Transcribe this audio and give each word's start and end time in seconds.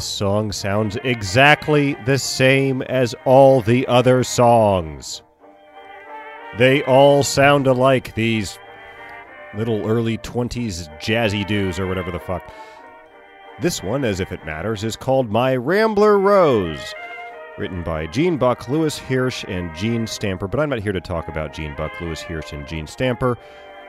This 0.00 0.08
song 0.08 0.50
sounds 0.50 0.96
exactly 1.04 1.92
the 2.06 2.16
same 2.16 2.80
as 2.80 3.14
all 3.26 3.60
the 3.60 3.86
other 3.86 4.24
songs. 4.24 5.20
They 6.56 6.82
all 6.84 7.22
sound 7.22 7.66
alike, 7.66 8.14
these 8.14 8.58
little 9.52 9.86
early 9.86 10.16
20s 10.16 10.88
jazzy 11.00 11.46
doos 11.46 11.78
or 11.78 11.86
whatever 11.86 12.10
the 12.10 12.18
fuck. 12.18 12.50
This 13.60 13.82
one, 13.82 14.04
as 14.06 14.20
if 14.20 14.32
it 14.32 14.46
matters, 14.46 14.84
is 14.84 14.96
called 14.96 15.30
My 15.30 15.54
Rambler 15.54 16.18
Rose, 16.18 16.94
written 17.60 17.82
by 17.82 18.06
Gene 18.06 18.36
Buck, 18.36 18.68
Louis 18.68 18.98
Hirsch, 18.98 19.44
and 19.46 19.74
Gene 19.76 20.06
Stamper. 20.06 20.48
But 20.48 20.58
I'm 20.58 20.70
not 20.70 20.80
here 20.80 20.92
to 20.92 21.00
talk 21.00 21.28
about 21.28 21.52
Gene 21.52 21.76
Buck, 21.76 21.92
Louis 22.00 22.20
Hirsch, 22.22 22.52
and 22.52 22.66
Gene 22.66 22.86
Stamper. 22.86 23.36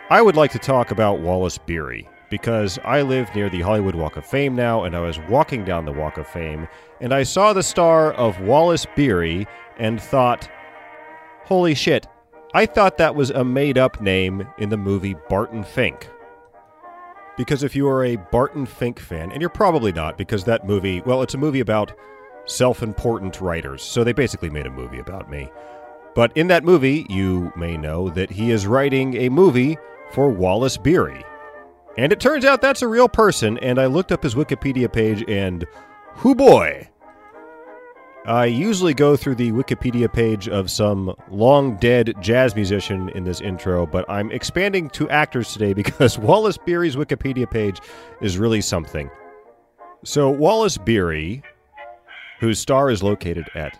I 0.10 0.22
would 0.22 0.36
like 0.36 0.52
to 0.52 0.60
talk 0.60 0.92
about 0.92 1.22
Wallace 1.22 1.58
Beery 1.58 2.08
because 2.30 2.78
I 2.84 3.02
live 3.02 3.34
near 3.34 3.50
the 3.50 3.62
Hollywood 3.62 3.96
Walk 3.96 4.18
of 4.18 4.26
Fame 4.26 4.56
now, 4.56 4.84
and 4.84 4.96
I 4.96 5.00
was 5.00 5.20
walking 5.30 5.66
down 5.66 5.86
the 5.86 5.92
Walk 5.92 6.18
of 6.18 6.28
Fame, 6.28 6.68
and 7.00 7.14
I 7.14 7.24
saw 7.24 7.54
the 7.54 7.64
star 7.64 8.14
of 8.14 8.40
Wallace 8.42 8.86
Beery 8.96 9.48
and 9.78 10.02
thought, 10.02 10.50
holy 11.44 11.74
shit, 11.74 12.08
I 12.54 12.66
thought 12.66 12.98
that 12.98 13.16
was 13.16 13.30
a 13.30 13.44
made 13.44 13.78
up 13.78 14.02
name 14.02 14.48
in 14.58 14.70
the 14.70 14.78
movie 14.78 15.16
Barton 15.30 15.64
Fink. 15.64 16.10
Because 17.38 17.64
if 17.64 17.76
you 17.76 17.88
are 17.88 18.04
a 18.04 18.18
Barton 18.18 18.66
Fink 18.66 19.00
fan, 19.00 19.32
and 19.32 19.42
you're 19.42 19.50
probably 19.50 19.92
not, 19.92 20.18
because 20.18 20.44
that 20.44 20.68
movie, 20.68 21.02
well, 21.02 21.22
it's 21.22 21.34
a 21.34 21.38
movie 21.38 21.62
about 21.62 21.94
self 22.46 22.84
important 22.84 23.42
writers, 23.42 23.82
so 23.82 24.04
they 24.04 24.14
basically 24.14 24.50
made 24.50 24.66
a 24.66 24.72
movie 24.72 25.00
about 25.00 25.30
me. 25.30 25.52
But 26.14 26.36
in 26.36 26.48
that 26.48 26.64
movie, 26.64 27.06
you 27.10 27.54
may 27.56 27.78
know 27.78 28.10
that 28.10 28.30
he 28.30 28.52
is 28.52 28.68
writing 28.68 29.16
a 29.16 29.30
movie 29.30 29.78
for 30.12 30.30
Wallace 30.30 30.78
Beery. 30.78 31.24
And 31.98 32.12
it 32.12 32.20
turns 32.20 32.46
out 32.46 32.62
that's 32.62 32.82
a 32.82 32.88
real 32.88 33.10
person, 33.10 33.58
and 33.60 33.80
I 33.80 33.86
looked 33.86 34.12
up 34.12 34.24
his 34.24 34.36
Wikipedia 34.36 34.92
page, 34.92 35.24
and 35.28 35.66
whoo 36.24 36.36
boy! 36.36 36.90
I 38.26 38.46
usually 38.46 38.94
go 38.94 39.16
through 39.16 39.36
the 39.36 39.52
Wikipedia 39.52 40.12
page 40.12 40.48
of 40.48 40.70
some 40.70 41.16
long 41.32 41.76
dead 41.78 42.14
jazz 42.22 42.56
musician 42.56 43.10
in 43.10 43.24
this 43.24 43.42
intro, 43.42 43.88
but 43.88 44.08
I'm 44.08 44.32
expanding 44.32 44.90
to 44.92 45.10
actors 45.10 45.52
today 45.52 45.74
because 45.82 46.20
Wallace 46.20 46.58
Beery's 46.58 46.96
Wikipedia 46.96 47.50
page 47.50 47.80
is 48.22 48.38
really 48.38 48.62
something. 48.62 49.10
So, 50.04 50.30
Wallace 50.30 50.78
Beery, 50.78 51.44
whose 52.42 52.60
star 52.60 52.90
is 52.90 53.04
located 53.04 53.48
at 53.54 53.80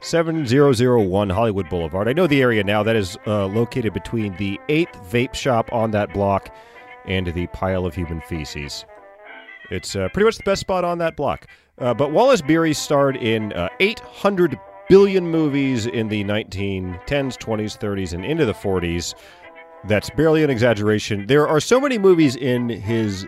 7001 0.00 1.30
Hollywood 1.30 1.68
Boulevard. 1.68 2.08
I 2.08 2.12
know 2.12 2.26
the 2.26 2.42
area 2.42 2.64
now. 2.64 2.82
That 2.82 2.96
is 2.96 3.16
uh, 3.24 3.46
located 3.46 3.94
between 3.94 4.36
the 4.36 4.58
8th 4.68 4.96
vape 5.08 5.32
shop 5.32 5.72
on 5.72 5.92
that 5.92 6.12
block 6.12 6.52
and 7.06 7.28
the 7.28 7.46
pile 7.48 7.86
of 7.86 7.94
human 7.94 8.20
feces. 8.22 8.84
It's 9.70 9.94
uh, 9.94 10.08
pretty 10.12 10.24
much 10.24 10.38
the 10.38 10.42
best 10.42 10.60
spot 10.60 10.84
on 10.84 10.98
that 10.98 11.16
block. 11.16 11.46
Uh, 11.78 11.94
but 11.94 12.10
Wallace 12.10 12.42
Beery 12.42 12.74
starred 12.74 13.16
in 13.16 13.52
uh, 13.52 13.68
800 13.78 14.58
billion 14.88 15.28
movies 15.28 15.86
in 15.86 16.08
the 16.08 16.24
1910s, 16.24 16.98
20s, 17.06 17.78
30s, 17.78 18.12
and 18.12 18.24
into 18.24 18.44
the 18.44 18.52
40s. 18.52 19.14
That's 19.84 20.10
barely 20.10 20.42
an 20.42 20.50
exaggeration. 20.50 21.28
There 21.28 21.46
are 21.46 21.60
so 21.60 21.80
many 21.80 21.96
movies 21.96 22.34
in 22.34 22.70
his 22.70 23.24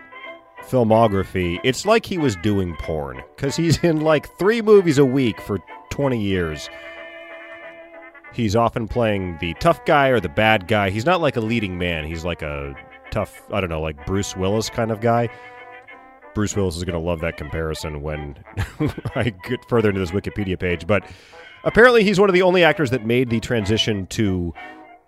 filmography, 0.63 1.59
it's 1.63 1.85
like 1.85 2.05
he 2.05 2.17
was 2.17 2.35
doing 2.37 2.75
porn, 2.79 3.21
because 3.35 3.55
he's 3.55 3.83
in 3.83 4.01
like 4.01 4.29
three 4.37 4.61
movies 4.61 4.97
a 4.97 5.05
week 5.05 5.39
for 5.41 5.59
20 5.89 6.19
years. 6.19 6.69
He's 8.33 8.55
often 8.55 8.87
playing 8.87 9.37
the 9.39 9.53
tough 9.55 9.85
guy 9.85 10.07
or 10.07 10.19
the 10.19 10.29
bad 10.29 10.67
guy. 10.67 10.89
He's 10.89 11.05
not 11.05 11.21
like 11.21 11.35
a 11.35 11.41
leading 11.41 11.77
man, 11.77 12.05
he's 12.05 12.25
like 12.25 12.41
a 12.41 12.75
tough, 13.11 13.43
I 13.51 13.61
don't 13.61 13.69
know, 13.69 13.81
like 13.81 14.05
Bruce 14.05 14.35
Willis 14.35 14.69
kind 14.69 14.91
of 14.91 15.01
guy. 15.01 15.29
Bruce 16.33 16.55
Willis 16.55 16.75
is 16.75 16.83
going 16.83 16.99
to 16.99 17.05
love 17.05 17.19
that 17.21 17.37
comparison 17.37 18.01
when 18.01 18.35
I 19.15 19.33
get 19.47 19.63
further 19.69 19.89
into 19.89 19.99
this 19.99 20.11
Wikipedia 20.11 20.59
page. 20.59 20.87
But 20.87 21.07
apparently, 21.63 22.03
he's 22.03 22.19
one 22.19 22.27
of 22.27 22.33
the 22.33 22.41
only 22.41 22.63
actors 22.63 22.89
that 22.89 23.05
made 23.05 23.29
the 23.29 23.39
transition 23.39 24.07
to 24.07 24.51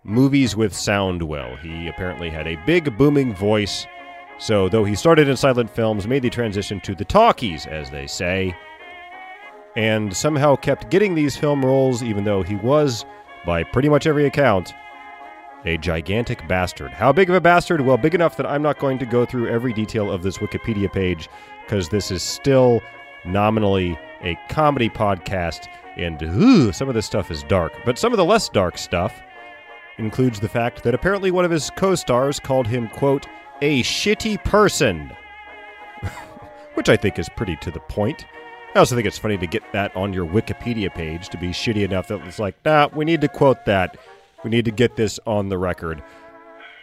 movies 0.03 0.55
with 0.55 0.73
sound 0.73 1.23
well. 1.23 1.55
He 1.57 1.87
apparently 1.87 2.29
had 2.29 2.47
a 2.47 2.57
big, 2.65 2.95
booming 2.97 3.33
voice. 3.33 3.87
So, 4.37 4.67
though 4.67 4.83
he 4.83 4.95
started 4.95 5.29
in 5.29 5.37
silent 5.37 5.69
films, 5.69 6.07
made 6.07 6.23
the 6.23 6.29
transition 6.29 6.81
to 6.81 6.93
the 6.93 7.05
talkies, 7.05 7.65
as 7.65 7.89
they 7.89 8.05
say, 8.05 8.55
and 9.75 10.15
somehow 10.15 10.55
kept 10.55 10.89
getting 10.89 11.15
these 11.15 11.37
film 11.37 11.63
roles, 11.63 12.03
even 12.03 12.23
though 12.23 12.43
he 12.43 12.55
was, 12.55 13.05
by 13.45 13.63
pretty 13.63 13.89
much 13.89 14.07
every 14.07 14.25
account, 14.25 14.73
a 15.65 15.77
gigantic 15.77 16.47
bastard. 16.47 16.91
How 16.91 17.11
big 17.11 17.29
of 17.29 17.35
a 17.35 17.41
bastard? 17.41 17.81
Well, 17.81 17.97
big 17.97 18.13
enough 18.13 18.37
that 18.37 18.45
I'm 18.45 18.61
not 18.61 18.79
going 18.79 18.99
to 18.99 19.05
go 19.05 19.25
through 19.25 19.47
every 19.47 19.73
detail 19.73 20.11
of 20.11 20.21
this 20.21 20.37
Wikipedia 20.37 20.91
page 20.91 21.29
because 21.63 21.89
this 21.89 22.11
is 22.11 22.21
still 22.21 22.81
nominally 23.25 23.97
a 24.21 24.37
comedy 24.49 24.89
podcast, 24.89 25.67
and 25.97 26.21
ooh, 26.21 26.71
some 26.71 26.87
of 26.87 26.95
this 26.95 27.05
stuff 27.05 27.31
is 27.31 27.43
dark. 27.43 27.73
But 27.85 27.97
some 27.97 28.13
of 28.13 28.17
the 28.17 28.25
less 28.25 28.49
dark 28.49 28.77
stuff 28.77 29.21
includes 29.97 30.39
the 30.39 30.49
fact 30.49 30.83
that 30.83 30.93
apparently 30.93 31.31
one 31.31 31.45
of 31.45 31.51
his 31.51 31.71
co 31.71 31.95
stars 31.95 32.39
called 32.39 32.67
him, 32.67 32.87
quote, 32.89 33.27
a 33.61 33.83
shitty 33.83 34.43
person. 34.43 35.11
Which 36.75 36.89
I 36.89 36.97
think 36.97 37.19
is 37.19 37.29
pretty 37.29 37.55
to 37.57 37.71
the 37.71 37.79
point. 37.79 38.25
I 38.75 38.79
also 38.79 38.95
think 38.95 39.07
it's 39.07 39.17
funny 39.17 39.37
to 39.37 39.47
get 39.47 39.63
that 39.71 39.95
on 39.95 40.11
your 40.11 40.25
Wikipedia 40.25 40.93
page 40.93 41.29
to 41.29 41.37
be 41.37 41.49
shitty 41.49 41.85
enough 41.85 42.09
that 42.09 42.19
it's 42.27 42.39
like, 42.39 42.55
nah, 42.65 42.89
we 42.93 43.05
need 43.05 43.21
to 43.21 43.29
quote 43.29 43.63
that. 43.65 43.97
We 44.43 44.49
need 44.49 44.65
to 44.65 44.71
get 44.71 44.97
this 44.97 45.19
on 45.25 45.47
the 45.47 45.57
record. 45.57 46.03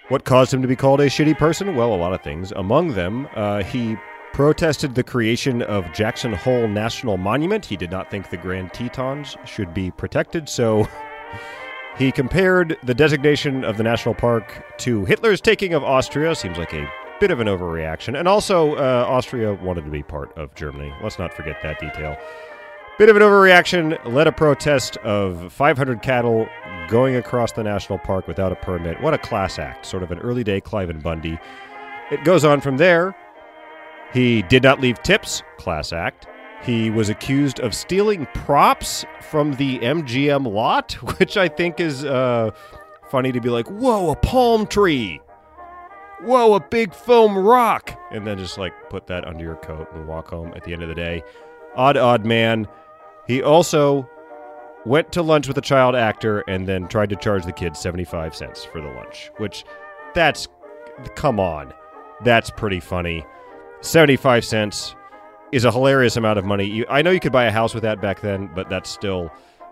What 0.08 0.24
caused 0.24 0.52
him 0.54 0.62
to 0.62 0.68
be 0.68 0.76
called 0.76 1.00
a 1.00 1.06
shitty 1.06 1.36
person? 1.38 1.76
Well, 1.76 1.94
a 1.94 1.96
lot 1.96 2.14
of 2.14 2.22
things. 2.22 2.50
Among 2.52 2.94
them, 2.94 3.28
uh, 3.36 3.62
he 3.62 3.96
protested 4.32 4.94
the 4.94 5.02
creation 5.02 5.60
of 5.62 5.92
Jackson 5.92 6.32
Hole 6.32 6.66
National 6.66 7.18
Monument. 7.18 7.64
He 7.64 7.76
did 7.76 7.90
not 7.90 8.10
think 8.10 8.30
the 8.30 8.38
Grand 8.38 8.72
Tetons 8.72 9.36
should 9.44 9.74
be 9.74 9.90
protected, 9.90 10.48
so 10.48 10.88
he 11.98 12.10
compared 12.10 12.78
the 12.82 12.94
designation 12.94 13.64
of 13.64 13.76
the 13.76 13.82
national 13.82 14.14
park 14.14 14.64
to 14.78 15.04
Hitler's 15.04 15.40
taking 15.40 15.74
of 15.74 15.84
Austria. 15.84 16.34
Seems 16.34 16.58
like 16.58 16.72
a 16.72 16.90
bit 17.20 17.30
of 17.30 17.40
an 17.40 17.46
overreaction. 17.46 18.18
And 18.18 18.26
also, 18.26 18.74
uh, 18.76 19.06
Austria 19.08 19.54
wanted 19.54 19.84
to 19.84 19.90
be 19.90 20.02
part 20.02 20.36
of 20.36 20.54
Germany. 20.54 20.92
Let's 21.02 21.18
not 21.18 21.32
forget 21.34 21.62
that 21.62 21.78
detail. 21.78 22.16
Bit 22.98 23.08
of 23.08 23.16
an 23.16 23.22
overreaction 23.22 24.02
led 24.04 24.26
a 24.26 24.32
protest 24.32 24.96
of 24.98 25.52
500 25.52 26.02
cattle 26.02 26.48
going 26.88 27.16
across 27.16 27.52
the 27.52 27.62
national 27.62 27.98
park 27.98 28.26
without 28.26 28.52
a 28.52 28.56
permit. 28.56 29.00
What 29.00 29.14
a 29.14 29.18
class 29.18 29.58
act, 29.58 29.86
sort 29.86 30.02
of 30.02 30.10
an 30.10 30.18
early 30.18 30.44
day 30.44 30.60
Cliven 30.60 31.02
Bundy. 31.02 31.38
It 32.10 32.24
goes 32.24 32.44
on 32.44 32.60
from 32.60 32.76
there. 32.76 33.14
He 34.12 34.42
did 34.42 34.62
not 34.62 34.80
leave 34.80 35.02
tips, 35.02 35.42
class 35.56 35.92
act. 35.92 36.26
He 36.62 36.90
was 36.90 37.08
accused 37.08 37.58
of 37.58 37.74
stealing 37.74 38.26
props 38.34 39.04
from 39.20 39.54
the 39.54 39.80
MGM 39.80 40.46
lot, 40.46 40.92
which 41.18 41.36
I 41.36 41.48
think 41.48 41.80
is 41.80 42.04
uh, 42.04 42.50
funny 43.10 43.32
to 43.32 43.40
be 43.40 43.48
like, 43.48 43.66
whoa, 43.68 44.10
a 44.10 44.16
palm 44.16 44.66
tree. 44.66 45.20
Whoa, 46.22 46.54
a 46.54 46.60
big 46.60 46.94
foam 46.94 47.36
rock. 47.36 47.98
And 48.12 48.24
then 48.24 48.38
just 48.38 48.58
like 48.58 48.72
put 48.90 49.08
that 49.08 49.26
under 49.26 49.44
your 49.44 49.56
coat 49.56 49.88
and 49.92 50.06
walk 50.06 50.28
home 50.28 50.52
at 50.54 50.62
the 50.62 50.72
end 50.72 50.82
of 50.82 50.88
the 50.88 50.94
day. 50.94 51.24
Odd, 51.74 51.96
odd 51.96 52.24
man. 52.24 52.68
He 53.26 53.42
also 53.42 54.08
went 54.86 55.10
to 55.12 55.22
lunch 55.22 55.48
with 55.48 55.58
a 55.58 55.62
child 55.62 55.96
actor 55.96 56.40
and 56.46 56.68
then 56.68 56.86
tried 56.86 57.08
to 57.10 57.16
charge 57.16 57.44
the 57.44 57.52
kid 57.52 57.76
75 57.76 58.36
cents 58.36 58.64
for 58.64 58.80
the 58.80 58.88
lunch, 58.88 59.30
which 59.38 59.64
that's, 60.14 60.46
come 61.16 61.40
on. 61.40 61.72
That's 62.22 62.50
pretty 62.50 62.78
funny. 62.78 63.24
75 63.80 64.44
cents 64.44 64.94
is 65.52 65.64
a 65.66 65.70
hilarious 65.70 66.16
amount 66.16 66.38
of 66.38 66.44
money. 66.44 66.64
You, 66.64 66.86
I 66.88 67.02
know 67.02 67.10
you 67.10 67.20
could 67.20 67.32
buy 67.32 67.44
a 67.44 67.52
house 67.52 67.74
with 67.74 67.82
that 67.82 68.00
back 68.00 68.22
then, 68.22 68.50
but 68.54 68.70
that's 68.70 68.90
still 68.90 69.30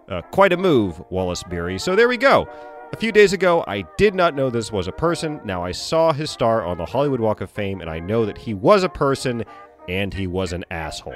uh, 0.08 0.20
quite 0.30 0.52
a 0.52 0.56
move, 0.56 1.02
Wallace 1.10 1.42
Beery. 1.42 1.78
So 1.78 1.96
there 1.96 2.08
we 2.08 2.18
go. 2.18 2.46
A 2.92 2.96
few 2.96 3.12
days 3.12 3.32
ago, 3.32 3.64
I 3.66 3.84
did 3.96 4.14
not 4.14 4.34
know 4.34 4.50
this 4.50 4.70
was 4.70 4.88
a 4.88 4.92
person. 4.92 5.40
Now 5.44 5.64
I 5.64 5.72
saw 5.72 6.12
his 6.12 6.30
star 6.30 6.66
on 6.66 6.76
the 6.76 6.84
Hollywood 6.84 7.20
Walk 7.20 7.40
of 7.40 7.50
Fame, 7.50 7.80
and 7.80 7.88
I 7.88 7.98
know 7.98 8.26
that 8.26 8.36
he 8.36 8.52
was 8.52 8.82
a 8.82 8.88
person 8.88 9.44
and 9.88 10.12
he 10.12 10.26
was 10.26 10.52
an 10.52 10.64
asshole. 10.70 11.14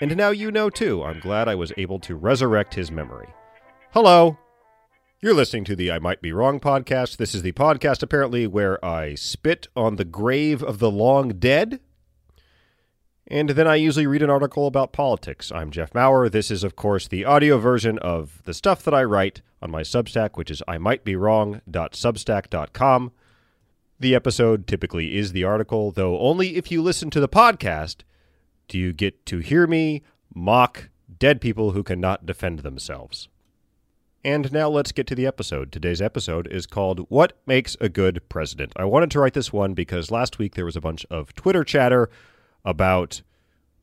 And 0.00 0.16
now 0.16 0.30
you 0.30 0.52
know 0.52 0.70
too. 0.70 1.02
I'm 1.02 1.18
glad 1.18 1.48
I 1.48 1.56
was 1.56 1.72
able 1.76 1.98
to 2.00 2.14
resurrect 2.14 2.74
his 2.74 2.90
memory. 2.90 3.28
Hello. 3.92 4.38
You're 5.20 5.34
listening 5.34 5.64
to 5.64 5.74
the 5.74 5.90
I 5.90 5.98
Might 5.98 6.22
Be 6.22 6.30
Wrong 6.30 6.60
podcast. 6.60 7.16
This 7.16 7.34
is 7.34 7.42
the 7.42 7.50
podcast, 7.50 8.04
apparently, 8.04 8.46
where 8.46 8.84
I 8.84 9.16
spit 9.16 9.66
on 9.74 9.96
the 9.96 10.04
grave 10.04 10.62
of 10.62 10.78
the 10.78 10.90
long 10.90 11.30
dead. 11.30 11.80
And 13.30 13.50
then 13.50 13.68
I 13.68 13.74
usually 13.74 14.06
read 14.06 14.22
an 14.22 14.30
article 14.30 14.66
about 14.66 14.92
politics. 14.92 15.52
I'm 15.52 15.70
Jeff 15.70 15.94
Maurer. 15.94 16.30
This 16.30 16.50
is, 16.50 16.64
of 16.64 16.76
course, 16.76 17.06
the 17.06 17.26
audio 17.26 17.58
version 17.58 17.98
of 17.98 18.42
the 18.44 18.54
stuff 18.54 18.82
that 18.84 18.94
I 18.94 19.04
write 19.04 19.42
on 19.60 19.70
my 19.70 19.82
Substack, 19.82 20.38
which 20.38 20.50
is 20.50 20.62
I 20.66 20.78
might 20.78 21.04
be 21.04 21.14
wrong.substack.com. 21.14 23.12
The 24.00 24.14
episode 24.14 24.66
typically 24.66 25.14
is 25.14 25.32
the 25.32 25.44
article, 25.44 25.92
though 25.92 26.18
only 26.18 26.56
if 26.56 26.70
you 26.70 26.80
listen 26.80 27.10
to 27.10 27.20
the 27.20 27.28
podcast 27.28 27.96
do 28.66 28.78
you 28.78 28.94
get 28.94 29.26
to 29.26 29.38
hear 29.38 29.66
me 29.66 30.02
mock 30.34 30.88
dead 31.18 31.42
people 31.42 31.72
who 31.72 31.82
cannot 31.82 32.24
defend 32.24 32.60
themselves. 32.60 33.28
And 34.24 34.50
now 34.52 34.70
let's 34.70 34.92
get 34.92 35.06
to 35.08 35.14
the 35.14 35.26
episode. 35.26 35.70
Today's 35.70 36.00
episode 36.00 36.46
is 36.46 36.66
called 36.66 37.06
What 37.10 37.38
Makes 37.46 37.76
a 37.80 37.90
Good 37.90 38.26
President. 38.30 38.72
I 38.76 38.84
wanted 38.86 39.10
to 39.10 39.20
write 39.20 39.34
this 39.34 39.52
one 39.52 39.74
because 39.74 40.10
last 40.10 40.38
week 40.38 40.54
there 40.54 40.64
was 40.64 40.76
a 40.76 40.80
bunch 40.80 41.04
of 41.10 41.34
Twitter 41.34 41.64
chatter 41.64 42.08
about 42.64 43.22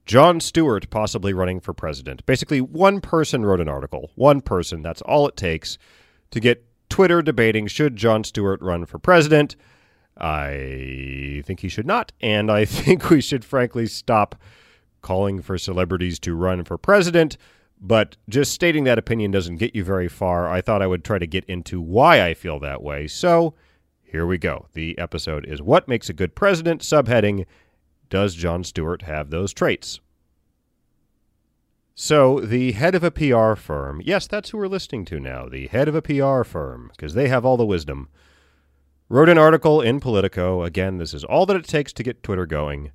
Jon 0.06 0.40
Stewart 0.40 0.90
possibly 0.90 1.34
running 1.34 1.60
for 1.60 1.74
president. 1.74 2.26
Basically, 2.26 2.62
one 2.62 3.02
person 3.02 3.46
wrote 3.46 3.62
an 3.62 3.70
article. 3.70 4.12
One 4.16 4.42
person. 4.42 4.82
That's 4.82 5.02
all 5.02 5.28
it 5.28 5.36
takes 5.36 5.78
to 6.32 6.40
get 6.40 6.66
Twitter 6.90 7.22
debating 7.22 7.68
should 7.68 7.96
Jon 7.96 8.24
Stewart 8.24 8.62
run 8.62 8.86
for 8.86 9.00
president. 9.00 9.56
I 10.18 11.42
think 11.46 11.62
he 11.62 11.70
should 11.70 11.88
not. 11.88 12.12
And 12.22 12.52
I 12.52 12.66
think 12.66 13.10
we 13.10 13.22
should 13.22 13.44
frankly 13.44 13.88
stop 13.88 14.36
calling 15.02 15.42
for 15.42 15.58
celebrities 15.58 16.20
to 16.20 16.36
run 16.36 16.64
for 16.64 16.78
president 16.78 17.38
but 17.82 18.18
just 18.30 18.54
stating 18.54 18.84
that 18.86 18.98
opinion 18.98 19.32
doesn't 19.32 19.58
get 19.58 19.76
you 19.76 19.84
very 19.84 20.08
far. 20.08 20.50
I 20.50 20.62
thought 20.62 20.82
I 20.82 20.88
would 20.88 21.04
try 21.04 21.20
to 21.20 21.28
get 21.28 21.46
into 21.46 21.82
why 21.82 22.26
I 22.26 22.34
feel 22.34 22.60
that 22.60 22.82
way. 22.82 23.08
So 23.08 23.54
here 24.02 24.26
we 24.26 24.38
go. 24.38 24.68
The 24.74 24.98
episode 24.98 25.46
is 25.46 25.62
What 25.62 25.88
Makes 25.88 26.10
a 26.10 26.14
Good 26.14 26.36
President? 26.36 26.82
Subheading 26.82 27.46
Does 28.10 28.36
Jon 28.36 28.64
Stewart 28.64 29.04
have 29.04 29.30
those 29.30 29.54
traits? 29.54 30.00
So, 31.94 32.42
the 32.42 32.74
head 32.74 32.94
of 32.94 33.04
a 33.04 33.12
PR 33.12 33.56
firm, 33.56 34.02
yes, 34.04 34.28
that's 34.28 34.50
who 34.50 34.58
we're 34.58 34.68
listening 34.68 35.06
to 35.06 35.20
now, 35.20 35.48
the 35.48 35.68
head 35.68 35.88
of 35.88 35.96
a 35.96 36.02
PR 36.02 36.44
firm, 36.44 36.92
because 36.92 37.14
they 37.14 37.30
have 37.30 37.46
all 37.46 37.56
the 37.56 37.66
wisdom, 37.66 38.10
wrote 39.08 39.30
an 39.30 39.38
article 39.38 39.80
in 39.80 40.02
Politico. 40.02 40.64
Again, 40.64 40.98
this 40.98 41.14
is 41.14 41.24
all 41.24 41.46
that 41.46 41.56
it 41.56 41.66
takes 41.66 41.94
to 41.94 42.04
get 42.04 42.22
Twitter 42.22 42.46
going 42.46 42.92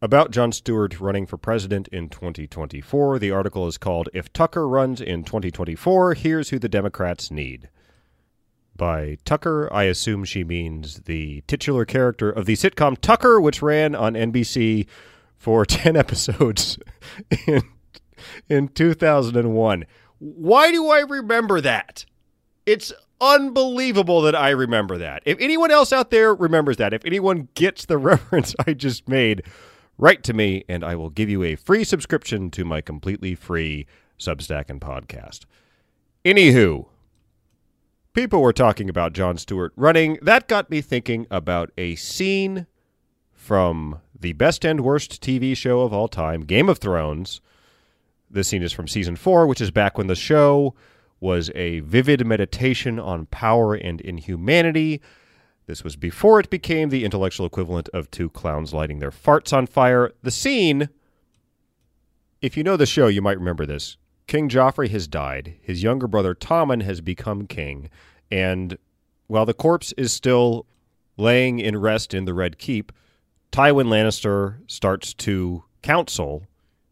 about 0.00 0.30
Jon 0.30 0.52
Stewart 0.52 1.00
running 1.00 1.26
for 1.26 1.38
president 1.38 1.88
in 1.88 2.10
2024. 2.10 3.18
The 3.18 3.30
article 3.30 3.66
is 3.66 3.78
called 3.78 4.10
If 4.12 4.32
Tucker 4.32 4.68
Runs 4.68 5.00
in 5.00 5.24
2024, 5.24 6.14
Here's 6.14 6.50
Who 6.50 6.58
the 6.58 6.68
Democrats 6.68 7.30
Need. 7.30 7.70
By 8.76 9.18
Tucker, 9.24 9.72
I 9.72 9.84
assume 9.84 10.24
she 10.24 10.42
means 10.42 11.00
the 11.02 11.42
titular 11.46 11.84
character 11.84 12.30
of 12.30 12.46
the 12.46 12.54
sitcom 12.54 12.98
Tucker, 13.00 13.40
which 13.40 13.62
ran 13.62 13.94
on 13.94 14.14
NBC 14.14 14.86
for 15.36 15.64
10 15.66 15.96
episodes 15.96 16.78
in, 17.46 17.62
in 18.48 18.68
2001. 18.68 19.84
Why 20.18 20.72
do 20.72 20.88
I 20.88 21.00
remember 21.00 21.60
that? 21.60 22.04
It's 22.66 22.92
unbelievable 23.20 24.22
that 24.22 24.34
I 24.34 24.50
remember 24.50 24.98
that. 24.98 25.22
If 25.24 25.38
anyone 25.40 25.70
else 25.70 25.92
out 25.92 26.10
there 26.10 26.34
remembers 26.34 26.76
that, 26.78 26.92
if 26.92 27.04
anyone 27.04 27.48
gets 27.54 27.86
the 27.86 27.98
reference 28.12 28.54
I 28.66 28.72
just 28.72 29.08
made, 29.08 29.42
write 29.98 30.24
to 30.24 30.32
me 30.32 30.64
and 30.68 30.84
I 30.84 30.96
will 30.96 31.10
give 31.10 31.28
you 31.28 31.42
a 31.44 31.54
free 31.54 31.84
subscription 31.84 32.50
to 32.52 32.64
my 32.64 32.80
completely 32.80 33.34
free 33.34 33.86
Substack 34.18 34.70
and 34.70 34.80
podcast. 34.80 35.40
Anywho, 36.24 36.86
people 38.14 38.40
were 38.40 38.52
talking 38.52 38.88
about 38.88 39.12
Jon 39.12 39.36
Stewart 39.36 39.72
running. 39.76 40.18
That 40.22 40.48
got 40.48 40.70
me 40.70 40.80
thinking 40.80 41.26
about 41.30 41.70
a 41.76 41.96
scene 41.96 42.66
from 43.32 44.00
the 44.18 44.32
best 44.32 44.64
and 44.64 44.80
worst 44.80 45.22
TV 45.22 45.56
show 45.56 45.82
of 45.82 45.92
all 45.92 46.08
time, 46.08 46.42
Game 46.42 46.68
of 46.68 46.78
Thrones. 46.78 47.40
This 48.30 48.48
scene 48.48 48.62
is 48.62 48.72
from 48.72 48.88
season 48.88 49.16
four, 49.16 49.46
which 49.46 49.60
is 49.60 49.70
back 49.70 49.98
when 49.98 50.06
the 50.06 50.14
show 50.14 50.74
was 51.20 51.50
a 51.54 51.80
vivid 51.80 52.26
meditation 52.26 52.98
on 52.98 53.26
power 53.26 53.74
and 53.74 54.00
inhumanity 54.00 55.02
this 55.66 55.82
was 55.82 55.96
before 55.96 56.40
it 56.40 56.50
became 56.50 56.90
the 56.90 57.04
intellectual 57.04 57.46
equivalent 57.46 57.88
of 57.90 58.10
two 58.10 58.28
clowns 58.28 58.74
lighting 58.74 58.98
their 58.98 59.10
farts 59.10 59.56
on 59.56 59.66
fire. 59.66 60.12
The 60.22 60.30
scene, 60.30 60.90
if 62.42 62.56
you 62.56 62.62
know 62.62 62.76
the 62.76 62.86
show, 62.86 63.06
you 63.06 63.22
might 63.22 63.38
remember 63.38 63.64
this. 63.64 63.96
King 64.26 64.48
Joffrey 64.48 64.88
has 64.90 65.06
died. 65.06 65.56
His 65.60 65.82
younger 65.82 66.06
brother 66.06 66.34
Tommen 66.34 66.82
has 66.82 67.00
become 67.00 67.46
king. 67.46 67.90
And 68.30 68.78
while 69.26 69.46
the 69.46 69.54
corpse 69.54 69.92
is 69.96 70.12
still 70.12 70.66
laying 71.16 71.58
in 71.58 71.76
rest 71.78 72.14
in 72.14 72.24
the 72.24 72.34
Red 72.34 72.58
Keep, 72.58 72.92
Tywin 73.52 73.86
Lannister 73.86 74.58
starts 74.66 75.14
to 75.14 75.64
counsel 75.82 76.46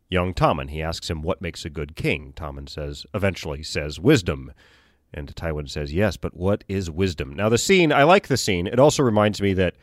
young 0.08 0.34
Tommen. 0.34 0.70
He 0.70 0.82
asks 0.82 1.10
him 1.10 1.22
what 1.22 1.40
makes 1.40 1.64
a 1.64 1.70
good 1.70 1.96
king. 1.96 2.32
Tommen 2.36 2.68
says, 2.68 3.06
eventually 3.14 3.62
says, 3.62 3.98
wisdom. 3.98 4.52
And 5.12 5.34
Tywin 5.34 5.68
says, 5.68 5.92
Yes, 5.92 6.16
but 6.16 6.36
what 6.36 6.64
is 6.68 6.90
wisdom? 6.90 7.34
Now, 7.34 7.48
the 7.48 7.58
scene, 7.58 7.92
I 7.92 8.04
like 8.04 8.28
the 8.28 8.36
scene. 8.36 8.66
It 8.66 8.78
also 8.78 9.02
reminds 9.02 9.42
me 9.42 9.54
that 9.54 9.74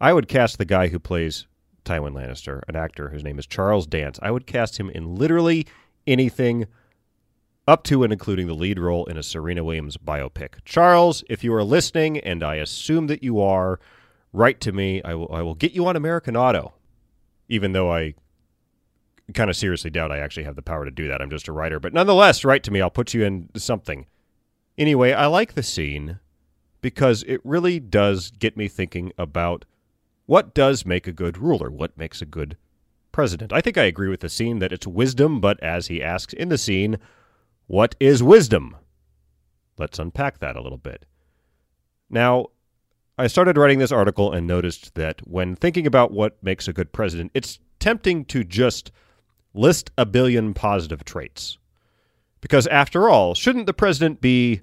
I 0.00 0.12
would 0.12 0.28
cast 0.28 0.58
the 0.58 0.64
guy 0.64 0.88
who 0.88 0.98
plays 0.98 1.46
Tywin 1.84 2.12
Lannister, 2.12 2.62
an 2.68 2.76
actor 2.76 3.10
whose 3.10 3.24
name 3.24 3.38
is 3.38 3.46
Charles 3.46 3.86
Dance. 3.86 4.18
I 4.22 4.30
would 4.30 4.46
cast 4.46 4.78
him 4.78 4.90
in 4.90 5.14
literally 5.14 5.66
anything 6.06 6.66
up 7.68 7.84
to 7.84 8.02
and 8.02 8.12
including 8.12 8.46
the 8.46 8.54
lead 8.54 8.78
role 8.78 9.04
in 9.06 9.16
a 9.16 9.22
Serena 9.22 9.62
Williams 9.62 9.96
biopic. 9.96 10.54
Charles, 10.64 11.22
if 11.28 11.44
you 11.44 11.54
are 11.54 11.62
listening, 11.62 12.18
and 12.18 12.42
I 12.42 12.56
assume 12.56 13.06
that 13.06 13.22
you 13.22 13.40
are, 13.40 13.78
write 14.32 14.60
to 14.62 14.72
me. 14.72 15.02
I 15.02 15.14
will, 15.14 15.32
I 15.32 15.42
will 15.42 15.54
get 15.54 15.72
you 15.72 15.86
on 15.86 15.96
American 15.96 16.36
Auto, 16.36 16.74
even 17.48 17.72
though 17.72 17.92
I 17.92 18.14
kind 19.34 19.48
of 19.48 19.56
seriously 19.56 19.90
doubt 19.90 20.10
I 20.10 20.18
actually 20.18 20.44
have 20.44 20.56
the 20.56 20.62
power 20.62 20.84
to 20.84 20.90
do 20.90 21.08
that. 21.08 21.22
I'm 21.22 21.30
just 21.30 21.48
a 21.48 21.52
writer. 21.52 21.78
But 21.78 21.94
nonetheless, 21.94 22.44
write 22.44 22.62
to 22.64 22.70
me. 22.70 22.80
I'll 22.80 22.90
put 22.90 23.14
you 23.14 23.24
in 23.24 23.48
something. 23.56 24.06
Anyway, 24.76 25.12
I 25.12 25.26
like 25.26 25.54
the 25.54 25.62
scene 25.62 26.18
because 26.80 27.22
it 27.26 27.40
really 27.44 27.78
does 27.78 28.30
get 28.30 28.56
me 28.56 28.68
thinking 28.68 29.12
about 29.16 29.64
what 30.26 30.54
does 30.54 30.84
make 30.84 31.06
a 31.06 31.12
good 31.12 31.38
ruler, 31.38 31.70
what 31.70 31.96
makes 31.96 32.20
a 32.20 32.26
good 32.26 32.56
president. 33.12 33.52
I 33.52 33.60
think 33.60 33.78
I 33.78 33.84
agree 33.84 34.08
with 34.08 34.20
the 34.20 34.28
scene 34.28 34.58
that 34.58 34.72
it's 34.72 34.86
wisdom, 34.86 35.40
but 35.40 35.62
as 35.62 35.86
he 35.86 36.02
asks 36.02 36.32
in 36.32 36.48
the 36.48 36.58
scene, 36.58 36.98
what 37.66 37.94
is 38.00 38.22
wisdom? 38.22 38.76
Let's 39.78 39.98
unpack 39.98 40.38
that 40.40 40.56
a 40.56 40.62
little 40.62 40.78
bit. 40.78 41.06
Now, 42.10 42.46
I 43.18 43.26
started 43.26 43.56
writing 43.56 43.78
this 43.78 43.92
article 43.92 44.32
and 44.32 44.46
noticed 44.46 44.94
that 44.94 45.20
when 45.26 45.54
thinking 45.54 45.86
about 45.86 46.12
what 46.12 46.42
makes 46.42 46.66
a 46.66 46.72
good 46.72 46.92
president, 46.92 47.30
it's 47.34 47.58
tempting 47.78 48.24
to 48.26 48.44
just 48.44 48.90
list 49.54 49.90
a 49.98 50.06
billion 50.06 50.54
positive 50.54 51.04
traits. 51.04 51.58
Because 52.40 52.66
after 52.66 53.08
all, 53.08 53.34
shouldn't 53.34 53.66
the 53.66 53.74
president 53.74 54.20
be, 54.20 54.62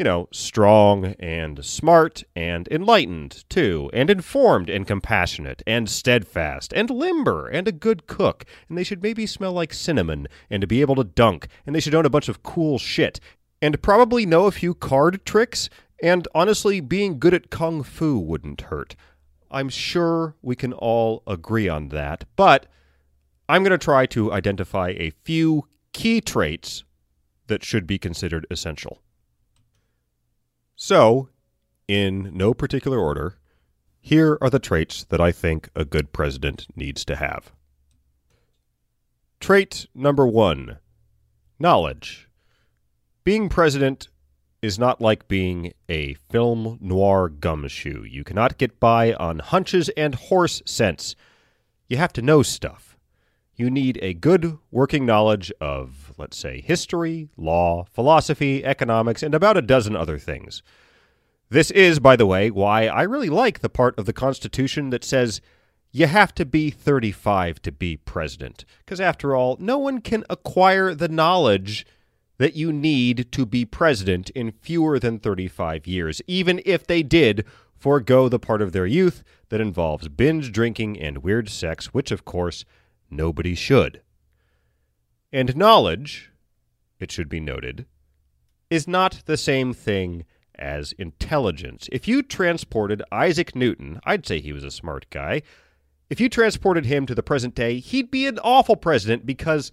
you 0.00 0.04
know, 0.04 0.26
strong 0.32 1.14
and 1.18 1.62
smart 1.62 2.24
and 2.34 2.66
enlightened 2.68 3.44
too, 3.50 3.90
and 3.92 4.08
informed 4.08 4.70
and 4.70 4.86
compassionate 4.86 5.62
and 5.66 5.90
steadfast 5.90 6.72
and 6.72 6.88
limber 6.88 7.46
and 7.46 7.68
a 7.68 7.72
good 7.72 8.06
cook, 8.06 8.46
and 8.66 8.78
they 8.78 8.82
should 8.82 9.02
maybe 9.02 9.26
smell 9.26 9.52
like 9.52 9.74
cinnamon 9.74 10.26
and 10.48 10.66
be 10.66 10.80
able 10.80 10.94
to 10.94 11.04
dunk, 11.04 11.48
and 11.66 11.76
they 11.76 11.80
should 11.80 11.94
own 11.94 12.06
a 12.06 12.10
bunch 12.10 12.30
of 12.30 12.42
cool 12.42 12.78
shit, 12.78 13.20
and 13.60 13.82
probably 13.82 14.24
know 14.24 14.46
a 14.46 14.50
few 14.50 14.72
card 14.72 15.22
tricks, 15.26 15.68
and 16.02 16.26
honestly, 16.34 16.80
being 16.80 17.18
good 17.18 17.34
at 17.34 17.50
kung 17.50 17.82
fu 17.82 18.18
wouldn't 18.18 18.62
hurt. 18.62 18.96
I'm 19.50 19.68
sure 19.68 20.34
we 20.40 20.56
can 20.56 20.72
all 20.72 21.22
agree 21.26 21.68
on 21.68 21.90
that, 21.90 22.24
but 22.36 22.64
I'm 23.50 23.62
going 23.62 23.78
to 23.78 23.84
try 23.84 24.06
to 24.06 24.32
identify 24.32 24.94
a 24.96 25.12
few 25.24 25.68
key 25.92 26.22
traits 26.22 26.84
that 27.48 27.62
should 27.62 27.86
be 27.86 27.98
considered 27.98 28.46
essential. 28.50 29.02
So, 30.82 31.28
in 31.88 32.30
no 32.32 32.54
particular 32.54 32.98
order, 32.98 33.36
here 34.00 34.38
are 34.40 34.48
the 34.48 34.58
traits 34.58 35.04
that 35.04 35.20
I 35.20 35.30
think 35.30 35.68
a 35.76 35.84
good 35.84 36.10
president 36.10 36.68
needs 36.74 37.04
to 37.04 37.16
have. 37.16 37.52
Trait 39.40 39.88
number 39.94 40.26
one 40.26 40.78
knowledge. 41.58 42.30
Being 43.24 43.50
president 43.50 44.08
is 44.62 44.78
not 44.78 45.02
like 45.02 45.28
being 45.28 45.74
a 45.90 46.14
film 46.14 46.78
noir 46.80 47.28
gumshoe. 47.28 48.02
You 48.04 48.24
cannot 48.24 48.56
get 48.56 48.80
by 48.80 49.12
on 49.12 49.40
hunches 49.40 49.90
and 49.98 50.14
horse 50.14 50.62
sense. 50.64 51.14
You 51.88 51.98
have 51.98 52.14
to 52.14 52.22
know 52.22 52.42
stuff 52.42 52.90
you 53.60 53.70
need 53.70 53.98
a 54.00 54.14
good 54.14 54.56
working 54.70 55.04
knowledge 55.04 55.52
of, 55.60 55.99
let's 56.20 56.36
say, 56.36 56.60
history, 56.60 57.28
law, 57.36 57.86
philosophy, 57.92 58.64
economics, 58.64 59.22
and 59.22 59.34
about 59.34 59.56
a 59.56 59.62
dozen 59.62 59.96
other 59.96 60.18
things. 60.18 60.62
This 61.48 61.72
is, 61.72 61.98
by 61.98 62.14
the 62.14 62.26
way, 62.26 62.50
why 62.50 62.86
I 62.86 63.02
really 63.02 63.28
like 63.28 63.58
the 63.58 63.68
part 63.68 63.98
of 63.98 64.06
the 64.06 64.12
Constitution 64.12 64.90
that 64.90 65.02
says 65.02 65.40
you 65.90 66.06
have 66.06 66.32
to 66.36 66.44
be 66.44 66.70
35 66.70 67.60
to 67.62 67.72
be 67.72 67.96
president. 67.96 68.64
Because 68.84 69.00
after 69.00 69.34
all, 69.34 69.56
no 69.58 69.78
one 69.78 70.00
can 70.00 70.24
acquire 70.30 70.94
the 70.94 71.08
knowledge 71.08 71.84
that 72.38 72.54
you 72.54 72.72
need 72.72 73.32
to 73.32 73.44
be 73.44 73.64
president 73.64 74.30
in 74.30 74.52
fewer 74.52 74.98
than 74.98 75.18
35 75.18 75.86
years, 75.86 76.22
even 76.26 76.62
if 76.64 76.86
they 76.86 77.02
did 77.02 77.44
forego 77.76 78.28
the 78.28 78.38
part 78.38 78.62
of 78.62 78.72
their 78.72 78.86
youth 78.86 79.24
that 79.48 79.60
involves 79.60 80.08
binge 80.08 80.52
drinking 80.52 81.00
and 81.00 81.18
weird 81.18 81.48
sex, 81.48 81.86
which, 81.86 82.10
of 82.10 82.24
course, 82.24 82.64
nobody 83.10 83.54
should. 83.54 84.00
And 85.32 85.56
knowledge, 85.56 86.30
it 86.98 87.12
should 87.12 87.28
be 87.28 87.40
noted, 87.40 87.86
is 88.68 88.88
not 88.88 89.22
the 89.26 89.36
same 89.36 89.72
thing 89.72 90.24
as 90.56 90.92
intelligence. 90.92 91.88
If 91.92 92.08
you 92.08 92.22
transported 92.22 93.02
Isaac 93.12 93.54
Newton, 93.54 94.00
I'd 94.04 94.26
say 94.26 94.40
he 94.40 94.52
was 94.52 94.64
a 94.64 94.70
smart 94.70 95.06
guy. 95.10 95.42
If 96.08 96.20
you 96.20 96.28
transported 96.28 96.86
him 96.86 97.06
to 97.06 97.14
the 97.14 97.22
present 97.22 97.54
day, 97.54 97.78
he'd 97.78 98.10
be 98.10 98.26
an 98.26 98.38
awful 98.40 98.76
president 98.76 99.24
because 99.24 99.70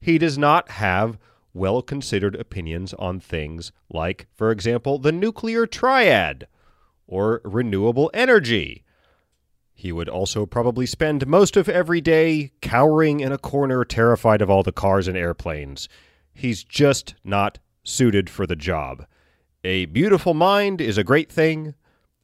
he 0.00 0.18
does 0.18 0.36
not 0.36 0.72
have 0.72 1.18
well 1.54 1.80
considered 1.82 2.34
opinions 2.36 2.92
on 2.94 3.20
things 3.20 3.72
like, 3.88 4.26
for 4.34 4.50
example, 4.50 4.98
the 4.98 5.12
nuclear 5.12 5.66
triad 5.66 6.48
or 7.06 7.40
renewable 7.44 8.10
energy. 8.12 8.84
He 9.78 9.92
would 9.92 10.08
also 10.08 10.46
probably 10.46 10.86
spend 10.86 11.26
most 11.26 11.54
of 11.54 11.68
every 11.68 12.00
day 12.00 12.50
cowering 12.62 13.20
in 13.20 13.30
a 13.30 13.36
corner, 13.36 13.84
terrified 13.84 14.40
of 14.40 14.48
all 14.48 14.62
the 14.62 14.72
cars 14.72 15.06
and 15.06 15.18
airplanes. 15.18 15.86
He's 16.32 16.64
just 16.64 17.14
not 17.22 17.58
suited 17.84 18.30
for 18.30 18.46
the 18.46 18.56
job. 18.56 19.04
A 19.62 19.84
beautiful 19.84 20.32
mind 20.32 20.80
is 20.80 20.96
a 20.96 21.04
great 21.04 21.30
thing, 21.30 21.74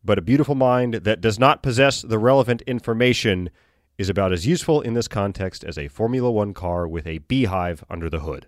but 0.02 0.18
a 0.18 0.22
beautiful 0.22 0.54
mind 0.54 0.94
that 0.94 1.20
does 1.20 1.38
not 1.38 1.62
possess 1.62 2.00
the 2.00 2.18
relevant 2.18 2.62
information 2.62 3.50
is 3.98 4.08
about 4.08 4.32
as 4.32 4.46
useful 4.46 4.80
in 4.80 4.94
this 4.94 5.06
context 5.06 5.62
as 5.62 5.76
a 5.76 5.88
Formula 5.88 6.30
One 6.30 6.54
car 6.54 6.88
with 6.88 7.06
a 7.06 7.18
beehive 7.18 7.84
under 7.90 8.08
the 8.08 8.20
hood. 8.20 8.46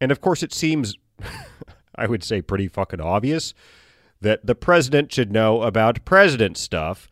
And 0.00 0.12
of 0.12 0.20
course, 0.20 0.44
it 0.44 0.54
seems, 0.54 0.94
I 1.96 2.06
would 2.06 2.22
say, 2.22 2.40
pretty 2.40 2.68
fucking 2.68 3.00
obvious 3.00 3.52
that 4.20 4.44
the 4.46 4.54
president 4.54 5.12
should 5.12 5.32
know 5.32 5.62
about 5.62 6.04
president 6.04 6.56
stuff, 6.56 7.08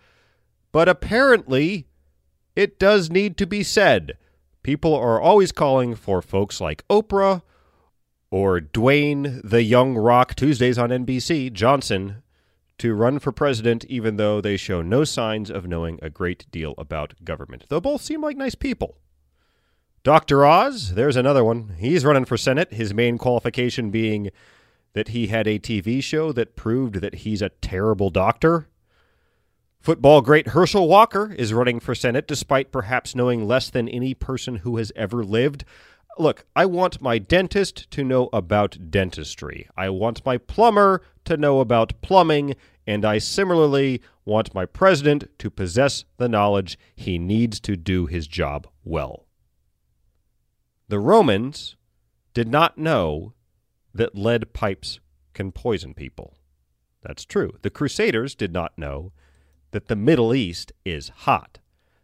but 0.73 0.89
apparently 0.89 1.87
it 2.55 2.79
does 2.79 3.11
need 3.11 3.37
to 3.37 3.47
be 3.47 3.63
said. 3.63 4.17
People 4.63 4.95
are 4.95 5.21
always 5.21 5.53
calling 5.53 5.95
for 5.95 6.21
folks 6.21 6.61
like 6.61 6.87
Oprah 6.89 7.43
or 8.31 8.61
Dwayne 8.61 9.41
the 9.43 9.63
Young 9.63 9.97
Rock 9.97 10.35
Tuesdays 10.35 10.79
on 10.79 10.91
NBC 10.91 11.53
Johnson 11.53 12.23
to 12.79 12.95
run 12.95 13.19
for 13.19 13.33
president, 13.33 13.85
even 13.87 14.17
though 14.17 14.41
they 14.41 14.57
show 14.57 14.83
no 14.83 15.05
signs 15.05 15.51
of 15.51 15.67
knowing 15.67 15.99
a 16.03 16.11
great 16.11 16.47
deal 16.51 16.75
about 16.79 17.25
government. 17.25 17.65
Though 17.69 17.81
both 17.81 18.03
seem 18.03 18.21
like 18.23 18.37
nice 18.37 18.55
people. 18.55 18.97
Dr. 20.05 20.47
Oz, 20.47 20.95
there's 20.95 21.17
another 21.17 21.45
one. 21.45 21.75
He's 21.79 22.05
running 22.05 22.25
for 22.25 22.37
Senate, 22.37 22.73
his 22.73 22.95
main 22.95 23.19
qualification 23.19 23.91
being 23.91 24.31
that 24.99 25.09
he 25.09 25.29
had 25.29 25.47
a 25.47 25.61
TV 25.61 26.03
show 26.03 26.33
that 26.33 26.57
proved 26.57 26.97
that 26.97 27.15
he's 27.15 27.41
a 27.41 27.51
terrible 27.63 28.11
doctor. 28.11 28.67
Football 29.79 30.23
great 30.23 30.49
Herschel 30.49 30.89
Walker 30.89 31.33
is 31.39 31.53
running 31.53 31.79
for 31.79 31.95
Senate 31.95 32.27
despite 32.27 32.73
perhaps 32.73 33.15
knowing 33.15 33.47
less 33.47 33.71
than 33.71 33.89
any 33.89 34.13
person 34.13 34.57
who 34.57 34.77
has 34.77 34.91
ever 34.97 35.23
lived. 35.23 35.65
Look, 36.19 36.47
I 36.57 36.67
want 36.67 37.01
my 37.01 37.19
dentist 37.19 37.89
to 37.93 38.03
know 38.03 38.29
about 38.33 38.91
dentistry. 38.91 39.69
I 39.77 39.89
want 39.91 40.27
my 40.27 40.37
plumber 40.37 41.03
to 41.27 41.37
know 41.37 41.61
about 41.61 42.03
plumbing. 42.03 42.57
And 42.85 43.05
I 43.05 43.19
similarly 43.19 44.03
want 44.25 44.53
my 44.53 44.67
president 44.67 45.29
to 45.39 45.49
possess 45.49 46.07
the 46.17 46.29
knowledge 46.29 46.77
he 46.97 47.21
needs 47.21 47.61
to 47.61 47.77
do 47.77 48.07
his 48.07 48.27
job 48.27 48.67
well. 48.83 49.27
The 50.89 50.99
Romans 50.99 51.77
did 52.35 52.49
not 52.49 52.79
know 52.79 53.35
that 53.95 54.15
lead 54.15 54.53
pipes 54.53 55.01
can 55.35 55.53
poison 55.53 55.95
people. 55.95 56.35
That's 57.03 57.25
true. 57.25 57.53
The 57.63 57.71
Crusaders 57.71 58.35
did 58.35 58.53
not 58.53 58.77
know 58.77 59.13
that 59.71 59.89
the 59.89 59.97
Middle 59.97 60.35
East 60.35 60.73
is 60.85 61.11
hot. 61.11 61.59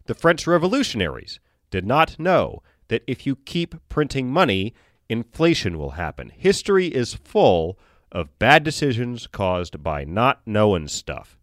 The 0.07 0.15
French 0.15 0.47
revolutionaries 0.47 1.41
did 1.71 1.87
not 1.87 2.19
know 2.19 2.63
that 2.89 3.03
if 3.07 3.27
you 3.27 3.37
keep 3.37 3.75
printing 3.89 4.31
money, 4.31 4.75
inflation 5.09 5.79
will 5.79 5.91
happen. 5.91 6.31
History 6.31 6.89
is 6.89 7.15
full 7.15 7.79
of 8.13 8.39
bad 8.39 8.63
decisions 8.63 9.27
caused 9.27 9.83
by 9.83 10.05
not 10.05 10.43
knowing 10.47 10.89
stuff. 10.89 11.39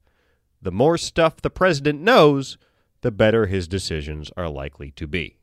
The 0.61 0.71
more 0.71 0.97
stuff 0.97 1.41
the 1.41 1.49
president 1.49 2.01
knows, 2.01 2.57
the 3.01 3.11
better 3.11 3.47
his 3.47 3.67
decisions 3.67 4.31
are 4.37 4.49
likely 4.49 4.91
to 4.91 5.07
be. 5.07 5.37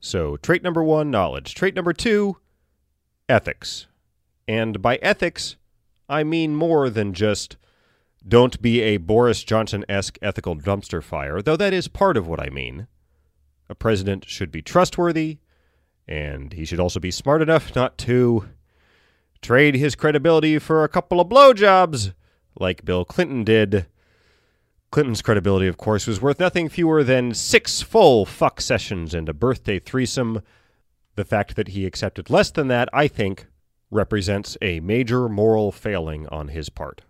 So, 0.00 0.36
trait 0.36 0.62
number 0.62 0.82
one, 0.82 1.10
knowledge. 1.10 1.54
Trait 1.54 1.74
number 1.74 1.92
two, 1.92 2.36
ethics. 3.28 3.86
And 4.46 4.80
by 4.80 4.96
ethics, 4.96 5.56
I 6.08 6.24
mean 6.24 6.54
more 6.54 6.88
than 6.88 7.12
just 7.12 7.56
don't 8.26 8.60
be 8.60 8.80
a 8.80 8.96
Boris 8.96 9.42
Johnson 9.42 9.84
esque 9.88 10.18
ethical 10.22 10.56
dumpster 10.56 11.02
fire, 11.02 11.42
though 11.42 11.56
that 11.56 11.72
is 11.72 11.88
part 11.88 12.16
of 12.16 12.26
what 12.26 12.40
I 12.40 12.48
mean. 12.48 12.86
A 13.68 13.74
president 13.74 14.26
should 14.28 14.50
be 14.50 14.62
trustworthy, 14.62 15.38
and 16.06 16.52
he 16.52 16.64
should 16.64 16.80
also 16.80 17.00
be 17.00 17.10
smart 17.10 17.42
enough 17.42 17.74
not 17.74 17.98
to 17.98 18.48
trade 19.42 19.74
his 19.74 19.94
credibility 19.94 20.58
for 20.58 20.82
a 20.84 20.88
couple 20.88 21.20
of 21.20 21.28
blowjobs 21.28 22.14
like 22.58 22.84
Bill 22.84 23.04
Clinton 23.04 23.44
did. 23.44 23.86
Clinton's 24.90 25.22
credibility, 25.22 25.66
of 25.66 25.76
course, 25.76 26.06
was 26.06 26.22
worth 26.22 26.40
nothing 26.40 26.68
fewer 26.68 27.04
than 27.04 27.34
six 27.34 27.82
full 27.82 28.24
fuck 28.24 28.60
sessions 28.60 29.12
and 29.12 29.28
a 29.28 29.34
birthday 29.34 29.78
threesome. 29.78 30.42
The 31.14 31.26
fact 31.26 31.56
that 31.56 31.68
he 31.68 31.84
accepted 31.84 32.30
less 32.30 32.50
than 32.50 32.68
that, 32.68 32.88
I 32.92 33.06
think, 33.06 33.46
represents 33.90 34.56
a 34.62 34.80
major 34.80 35.28
moral 35.28 35.72
failing 35.72 36.26
on 36.28 36.48
his 36.48 36.70
part. 36.70 37.02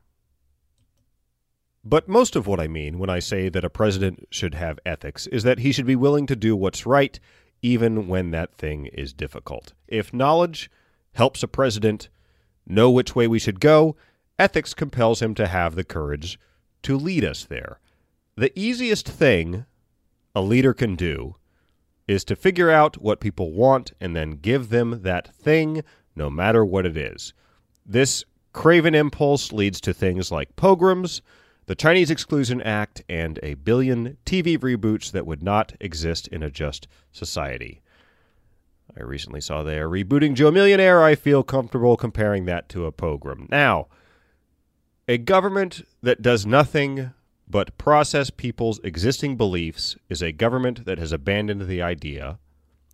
But 1.84 2.08
most 2.08 2.34
of 2.34 2.46
what 2.46 2.60
I 2.60 2.66
mean 2.66 2.98
when 2.98 3.10
I 3.10 3.20
say 3.20 3.48
that 3.48 3.64
a 3.64 3.70
president 3.70 4.26
should 4.30 4.54
have 4.54 4.80
ethics 4.84 5.26
is 5.28 5.44
that 5.44 5.60
he 5.60 5.72
should 5.72 5.86
be 5.86 5.96
willing 5.96 6.26
to 6.26 6.36
do 6.36 6.56
what's 6.56 6.84
right, 6.84 7.18
even 7.62 8.08
when 8.08 8.30
that 8.32 8.54
thing 8.56 8.86
is 8.86 9.12
difficult. 9.12 9.72
If 9.86 10.12
knowledge 10.12 10.70
helps 11.14 11.42
a 11.42 11.48
president 11.48 12.08
know 12.66 12.90
which 12.90 13.14
way 13.14 13.28
we 13.28 13.38
should 13.38 13.60
go, 13.60 13.96
ethics 14.38 14.74
compels 14.74 15.22
him 15.22 15.34
to 15.36 15.46
have 15.46 15.76
the 15.76 15.84
courage 15.84 16.38
to 16.82 16.96
lead 16.96 17.24
us 17.24 17.44
there. 17.44 17.80
The 18.36 18.56
easiest 18.58 19.08
thing 19.08 19.66
a 20.34 20.42
leader 20.42 20.72
can 20.72 20.94
do 20.94 21.36
is 22.06 22.24
to 22.24 22.36
figure 22.36 22.70
out 22.70 23.02
what 23.02 23.20
people 23.20 23.52
want 23.52 23.92
and 24.00 24.16
then 24.16 24.32
give 24.32 24.70
them 24.70 25.02
that 25.02 25.34
thing, 25.34 25.82
no 26.16 26.30
matter 26.30 26.64
what 26.64 26.86
it 26.86 26.96
is. 26.96 27.34
This 27.84 28.24
craven 28.52 28.94
impulse 28.94 29.52
leads 29.52 29.80
to 29.82 29.92
things 29.92 30.30
like 30.30 30.56
pogroms, 30.56 31.20
the 31.66 31.74
Chinese 31.74 32.10
Exclusion 32.10 32.62
Act, 32.62 33.02
and 33.08 33.38
a 33.42 33.54
billion 33.54 34.16
TV 34.24 34.56
reboots 34.56 35.10
that 35.12 35.26
would 35.26 35.42
not 35.42 35.74
exist 35.80 36.26
in 36.28 36.42
a 36.42 36.50
just 36.50 36.88
society. 37.12 37.82
I 38.98 39.02
recently 39.02 39.40
saw 39.40 39.62
they 39.62 39.78
are 39.78 39.88
rebooting 39.88 40.34
Joe 40.34 40.50
Millionaire. 40.50 41.02
I 41.02 41.14
feel 41.14 41.42
comfortable 41.42 41.96
comparing 41.96 42.46
that 42.46 42.68
to 42.70 42.86
a 42.86 42.92
pogrom. 42.92 43.46
Now, 43.50 43.88
a 45.08 45.16
government 45.16 45.86
that 46.02 46.20
does 46.20 46.44
nothing 46.44 47.12
but 47.48 47.78
process 47.78 48.28
people's 48.28 48.78
existing 48.84 49.38
beliefs 49.38 49.96
is 50.10 50.20
a 50.20 50.32
government 50.32 50.84
that 50.84 50.98
has 50.98 51.12
abandoned 51.12 51.62
the 51.62 51.80
idea 51.80 52.38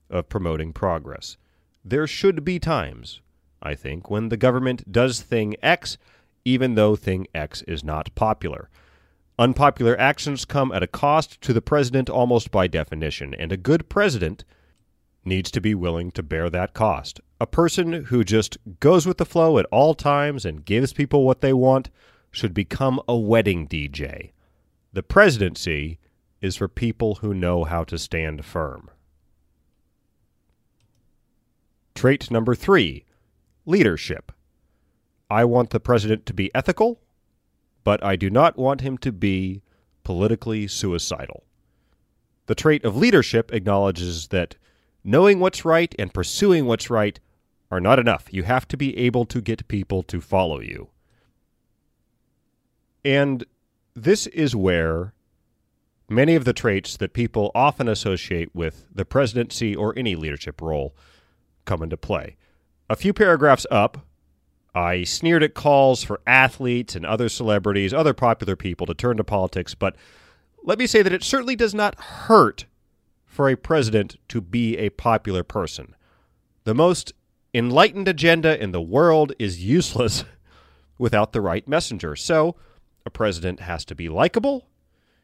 of 0.09 0.29
promoting 0.29 0.73
progress. 0.73 1.37
There 1.85 2.07
should 2.07 2.45
be 2.45 2.61
times, 2.61 3.21
I 3.61 3.75
think, 3.75 4.09
when 4.09 4.29
the 4.29 4.37
government 4.37 4.93
does 4.93 5.23
thing 5.23 5.57
X, 5.61 5.99
even 6.45 6.77
though 6.77 6.95
thing 6.95 7.27
X 7.35 7.63
is 7.63 7.83
not 7.83 8.15
popular. 8.15 8.71
Unpopular 9.37 9.99
actions 9.99 10.45
come 10.45 10.71
at 10.71 10.85
a 10.85 10.87
cost 10.87 11.41
to 11.41 11.53
the 11.53 11.61
president 11.61 12.09
almost 12.09 12.53
by 12.53 12.69
definition, 12.69 13.35
and 13.35 13.51
a 13.51 13.57
good 13.57 13.89
president 13.89 14.45
needs 15.25 15.51
to 15.51 15.61
be 15.61 15.75
willing 15.75 16.13
to 16.13 16.23
bear 16.23 16.49
that 16.49 16.75
cost. 16.75 17.21
A 17.45 17.47
person 17.47 18.05
who 18.05 18.25
just 18.25 18.57
goes 18.81 19.05
with 19.05 19.19
the 19.19 19.27
flow 19.27 19.59
at 19.59 19.67
all 19.67 19.93
times 19.93 20.47
and 20.47 20.65
gives 20.65 20.95
people 20.95 21.27
what 21.27 21.43
they 21.43 21.53
want 21.53 21.91
should 22.31 22.55
become 22.55 23.03
a 23.07 23.19
wedding 23.19 23.69
DJ. 23.69 24.33
The 24.95 25.03
presidency 25.03 25.99
is 26.41 26.57
for 26.57 26.69
people 26.69 27.17
who 27.17 27.35
know 27.35 27.65
how 27.65 27.85
to 27.85 27.99
stand 27.99 28.47
firm. 28.47 28.89
Trait 31.95 32.31
number 32.31 32.55
three 32.55 33.05
leadership. 33.67 34.33
I 35.29 35.45
want 35.45 35.69
the 35.69 35.81
president 35.81 36.25
to 36.25 36.33
be 36.33 36.51
ethical, 36.55 37.03
but 37.85 38.03
I 38.03 38.17
do 38.17 38.31
not 38.31 38.57
want 38.57 38.81
him 38.81 38.97
to 38.97 39.13
be 39.13 39.61
politically 40.03 40.67
suicidal. 40.67 41.45
The 42.47 42.55
trait 42.55 42.87
of 42.87 42.97
leadership 42.97 43.53
acknowledges 43.53 44.29
that 44.29 44.57
knowing 45.05 45.41
what's 45.41 45.67
right 45.67 45.95
and 45.99 46.15
pursuing 46.15 46.65
what's 46.65 46.89
right 46.89 47.21
are 47.75 47.81
not 47.81 47.99
enough. 47.99 48.33
You 48.33 48.45
have 48.45 48.69
to 48.69 48.77
be 48.77 48.97
able 48.97 49.25
to 49.27 49.41
get 49.41 49.67
people 49.67 50.05
to 50.05 50.21
follow 50.21 50.61
you. 50.61 50.91
And 53.05 53.45
this 53.95 54.29
is 54.29 54.55
where 54.55 55.13
many 56.09 56.37
of 56.37 56.45
the 56.45 56.53
traits 56.53 56.97
that 56.97 57.13
people 57.13 57.51
often 57.53 57.89
associate 57.89 58.55
with 58.55 58.87
the 58.95 59.05
presidency 59.05 59.75
or 59.75 59.93
any 59.99 60.15
leadership 60.15 60.61
role 60.61 60.95
come 61.65 61.83
into 61.83 61.97
play. 61.97 62.37
A 62.89 62.95
few 62.95 63.13
paragraphs 63.13 63.67
up, 63.73 64.07
I 64.73 65.03
sneered 65.03 65.43
at 65.43 65.55
calls 65.55 66.05
for 66.05 66.21
athletes 66.29 66.95
and 66.95 67.05
other 67.05 67.29
celebrities, 67.29 67.93
other 67.93 68.15
popular 68.15 68.55
people 68.55 68.87
to 68.87 68.95
turn 68.95 69.17
to 69.17 69.25
politics, 69.25 69.75
but 69.75 69.97
let 70.63 70.79
me 70.79 70.87
say 70.87 71.03
that 71.03 71.13
it 71.13 71.25
certainly 71.25 71.57
does 71.57 71.75
not 71.75 71.97
hurt 71.97 72.67
for 73.25 73.49
a 73.49 73.57
president 73.57 74.17
to 74.29 74.41
be 74.41 74.79
a 74.79 74.91
popular 74.91 75.43
person. 75.43 75.97
The 76.63 76.75
most 76.75 77.13
enlightened 77.55 78.09
agenda 78.09 78.61
in 78.61 78.73
the 78.73 78.83
world 78.83 79.33
is 79.39 79.65
useless 79.65 80.25
without 80.99 81.33
the 81.33 81.41
right 81.41 81.67
messenger. 81.69 82.17
So, 82.17 82.57
a 83.07 83.11
president 83.11 83.61
has 83.61 83.85
to 83.87 83.95
be 83.95 84.09
likable, 84.09 84.67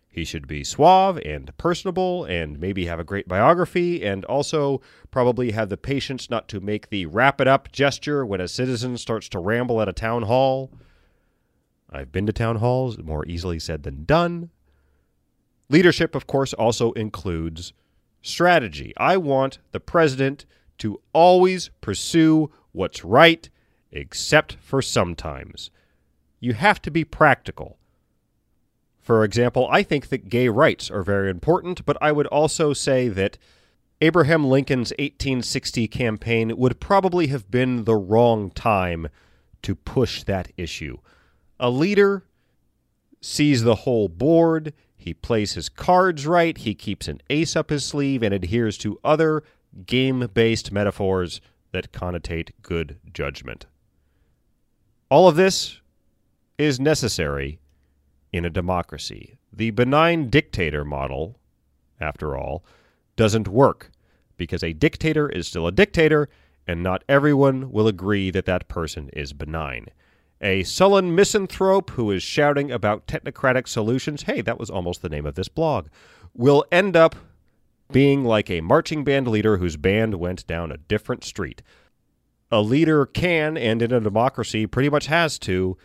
He 0.09 0.25
should 0.25 0.47
be 0.49 0.65
suave 0.65 1.19
and 1.25 1.57
personable 1.57 2.25
and 2.25 2.59
maybe 2.59 2.87
have 2.87 2.99
a 3.01 3.05
great 3.05 3.29
biography 3.29 4.05
and 4.05 4.25
also 4.25 4.81
probably 5.11 5.53
have 5.53 5.69
the 5.69 5.77
patience 5.77 6.29
not 6.29 6.49
to 6.49 6.61
make 6.61 6.91
the 6.91 7.07
wrap 7.07 7.41
it 7.41 7.47
up 7.49 7.71
gesture 7.73 8.27
when 8.27 8.41
a 8.41 8.49
citizen 8.49 8.99
starts 8.99 9.29
to 9.31 9.39
ramble 9.39 9.81
at 9.81 9.89
a 9.89 9.93
town 9.93 10.23
hall. 10.23 10.71
I've 11.91 12.13
been 12.13 12.27
to 12.27 12.33
town 12.33 12.57
halls, 12.57 12.99
more 12.99 13.25
easily 13.27 13.59
said 13.61 13.85
than 13.85 14.05
done. 14.05 14.51
Leadership, 15.69 16.15
of 16.17 16.27
course, 16.27 16.53
also 16.53 16.93
includes 16.93 17.73
strategy. 18.23 18.93
I 18.97 19.17
want 19.17 19.59
the 19.71 19.81
president 19.81 20.45
to 20.81 21.01
always 21.13 21.71
pursue 21.81 22.51
what's 22.73 23.05
right, 23.05 23.49
except 23.93 24.55
for 24.61 24.83
sometimes. 24.83 25.71
You 26.41 26.55
have 26.55 26.83
to 26.83 26.91
be 26.91 27.05
practical. 27.05 27.79
For 29.01 29.25
example, 29.25 29.69
I 29.71 29.83
think 29.83 30.09
that 30.09 30.29
gay 30.29 30.49
rights 30.49 30.91
are 30.91 31.03
very 31.03 31.31
important, 31.31 31.85
but 31.85 31.97
I 32.01 32.13
would 32.13 32.27
also 32.27 32.73
say 32.73 33.09
that 33.09 33.39
Abraham 34.01 34.47
Lincoln's 34.47 34.93
1860 34.93 35.89
campaign 35.89 36.57
would 36.57 36.81
probably 36.81 37.27
have 37.27 37.51
been 37.51 37.85
the 37.85 37.97
wrong 37.97 38.51
time 38.51 39.09
to 39.63 39.75
push 39.75 40.23
that 40.23 40.53
issue. 40.57 40.97
A 41.59 41.69
leader 41.69 42.25
sees 43.21 43.63
the 43.63 43.75
whole 43.75 44.09
board, 44.09 44.73
he 44.97 45.13
plays 45.13 45.53
his 45.53 45.69
cards 45.69 46.27
right, 46.27 46.57
he 46.57 46.75
keeps 46.75 47.09
an 47.09 47.21
ace 47.29 47.57
up 47.57 47.69
his 47.69 47.85
sleeve, 47.85 48.23
and 48.23 48.33
adheres 48.33 48.79
to 48.79 48.99
other 49.05 49.43
game 49.87 50.29
based 50.35 50.73
metaphors 50.73 51.41
that 51.73 51.93
connotate 51.93 52.51
good 52.63 52.99
judgment. 53.13 53.67
All 55.09 55.29
of 55.29 55.37
this 55.37 55.81
is 56.59 56.79
necessary 56.79 57.61
in 58.33 58.45
a 58.45 58.51
democracy. 58.51 59.39
The 59.53 59.71
benign 59.71 60.31
dictator 60.31 60.85
model, 60.85 61.39
after 62.01 62.37
all, 62.37 62.65
doesn't 63.17 63.49
work 63.49 63.91
because 64.37 64.63
a 64.63 64.73
dictator 64.73 65.29
is 65.29 65.47
still 65.47 65.67
a 65.67 65.73
dictator 65.73 66.29
and 66.67 66.83
not 66.83 67.03
everyone 67.09 67.73
will 67.73 67.89
agree 67.89 68.31
that 68.31 68.45
that 68.47 68.69
person 68.69 69.11
is 69.13 69.33
benign. 69.33 69.87
A 70.41 70.63
sullen 70.63 71.15
misanthrope 71.15 71.91
who 71.91 72.11
is 72.11 72.23
shouting 72.23 72.71
about 72.71 73.07
technocratic 73.07 73.69
solutions, 73.69 74.23
hey, 74.23 74.41
that 74.41 74.59
was 74.59 74.71
almost 74.71 75.03
the 75.03 75.09
name 75.09 75.27
of 75.27 75.35
this 75.35 75.49
blog, 75.49 75.89
will 76.35 76.65
end 76.71 76.97
up 76.97 77.17
being 77.93 78.25
like 78.25 78.51
a 78.51 78.61
marching 78.61 79.05
band 79.05 79.29
leader 79.29 79.57
whose 79.57 79.77
band 79.77 80.15
went 80.15 80.47
down 80.47 80.71
a 80.73 80.77
different 80.77 81.25
street. 81.25 81.63
A 82.51 82.61
leader 82.61 83.07
can, 83.07 83.57
and 83.57 83.81
in 83.83 83.93
a 83.93 84.01
democracy 84.01 84.67
pretty 84.67 84.89
much 84.89 85.07
has 85.07 85.39
to, 85.41 85.77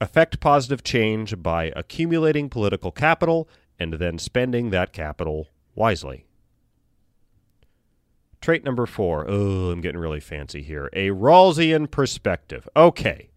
affect 0.00 0.40
positive 0.40 0.82
change 0.82 1.42
by 1.42 1.72
accumulating 1.76 2.48
political 2.48 2.90
capital 2.90 3.48
and 3.78 3.94
then 3.94 4.18
spending 4.18 4.70
that 4.70 4.92
capital 4.92 5.48
wisely. 5.74 6.26
Trait 8.40 8.64
number 8.64 8.86
four. 8.86 9.26
Oh, 9.28 9.70
I'm 9.70 9.82
getting 9.82 10.00
really 10.00 10.20
fancy 10.20 10.62
here. 10.62 10.88
A 10.94 11.08
Rawlsian 11.08 11.90
perspective. 11.90 12.68
Okay. 12.74 13.28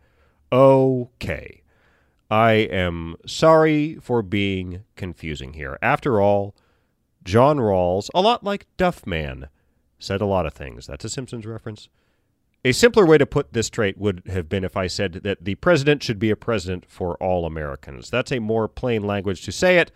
Okay. 0.52 1.62
I 2.32 2.52
am 2.52 3.16
sorry 3.25 3.96
for 3.96 4.22
being 4.22 4.84
confusing 4.96 5.54
here. 5.54 5.78
After 5.82 6.22
all, 6.22 6.56
John 7.24 7.58
Rawls, 7.58 8.10
a 8.13 8.22
lot 8.22 8.44
like 8.44 8.68
Duffman, 8.77 9.48
said 10.00 10.22
a 10.22 10.25
lot 10.25 10.46
of 10.46 10.53
things. 10.53 10.88
That's 10.88 11.06
a 11.06 11.10
Simpsons 11.10 11.46
reference. 11.46 11.89
A 12.65 12.72
simpler 12.72 13.06
way 13.06 13.18
to 13.18 13.25
put 13.25 13.51
this 13.51 13.70
trait 13.70 13.98
would 13.98 14.24
have 14.27 14.48
been 14.48 14.63
if 14.63 14.77
I 14.77 14.88
said 14.88 15.13
that 15.24 15.44
the 15.44 15.56
president 15.56 16.01
should 16.01 16.20
be 16.20 16.30
a 16.30 16.36
president 16.36 16.86
for 16.88 17.15
all 17.18 17.46
Americans. 17.46 18.10
That's 18.10 18.32
a 18.32 18.39
more 18.39 18.70
plain 18.70 19.03
language 19.03 19.44
to 19.44 19.51
say 19.51 19.80
it. 19.80 19.92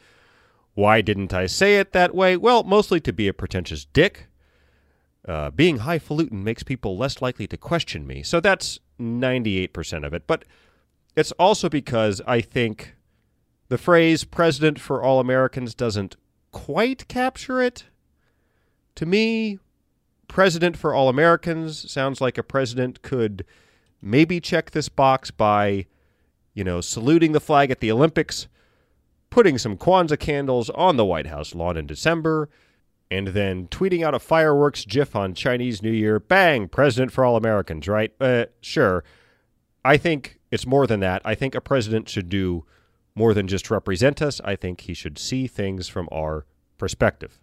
Why 0.73 1.01
didn't 1.01 1.33
I 1.33 1.45
say 1.45 1.79
it 1.79 1.93
that 1.93 2.13
way? 2.13 2.35
Well, 2.35 2.63
mostly 2.63 2.99
to 3.01 3.13
be 3.13 3.27
a 3.27 3.33
pretentious 3.33 3.85
dick. 3.85 4.27
Uh, 5.25 5.49
being 5.49 5.79
highfalutin 5.79 6.43
makes 6.43 6.63
people 6.63 6.97
less 6.97 7.21
likely 7.21 7.47
to 7.47 7.57
question 7.57 8.05
me, 8.05 8.21
so 8.21 8.39
that's 8.39 8.79
98% 8.99 10.05
of 10.05 10.13
it. 10.13 10.27
But 10.27 10.45
it's 11.15 11.31
also 11.33 11.69
because 11.69 12.21
I 12.27 12.41
think 12.41 12.95
the 13.69 13.77
phrase 13.77 14.23
president 14.23 14.79
for 14.79 15.01
all 15.01 15.19
Americans 15.19 15.73
doesn't 15.73 16.15
quite 16.57 17.07
capture 17.07 17.61
it. 17.61 17.85
To 18.95 19.05
me, 19.05 19.59
president 20.27 20.75
for 20.75 20.91
all 20.91 21.07
Americans 21.07 21.89
sounds 21.89 22.19
like 22.19 22.35
a 22.35 22.43
president 22.43 23.03
could 23.03 23.45
maybe 24.01 24.39
check 24.39 24.71
this 24.71 24.89
box 24.89 25.29
by, 25.29 25.85
you 26.55 26.63
know, 26.63 26.81
saluting 26.81 27.31
the 27.31 27.39
flag 27.39 27.69
at 27.69 27.79
the 27.79 27.91
Olympics, 27.91 28.47
putting 29.29 29.59
some 29.59 29.77
Kwanzaa 29.77 30.19
candles 30.19 30.71
on 30.71 30.97
the 30.97 31.05
White 31.05 31.27
House 31.27 31.53
lawn 31.53 31.77
in 31.77 31.85
December, 31.85 32.49
and 33.11 33.27
then 33.27 33.67
tweeting 33.67 34.03
out 34.03 34.15
a 34.15 34.19
fireworks 34.19 34.83
gif 34.83 35.15
on 35.15 35.35
Chinese 35.35 35.83
New 35.83 35.91
Year. 35.91 36.19
Bang, 36.19 36.67
president 36.67 37.11
for 37.11 37.23
all 37.23 37.35
Americans, 37.35 37.87
right? 37.87 38.11
Uh, 38.19 38.45
sure. 38.61 39.03
I 39.85 39.97
think 39.97 40.39
it's 40.49 40.65
more 40.65 40.87
than 40.87 41.01
that. 41.01 41.21
I 41.23 41.35
think 41.35 41.53
a 41.53 41.61
president 41.61 42.09
should 42.09 42.29
do 42.29 42.65
more 43.17 43.33
than 43.33 43.47
just 43.47 43.71
represent 43.71 44.21
us. 44.21 44.39
I 44.45 44.55
think 44.55 44.81
he 44.81 44.93
should 44.93 45.17
see 45.17 45.47
things 45.47 45.87
from 45.87 46.07
our 46.11 46.45
perspective. 46.77 47.39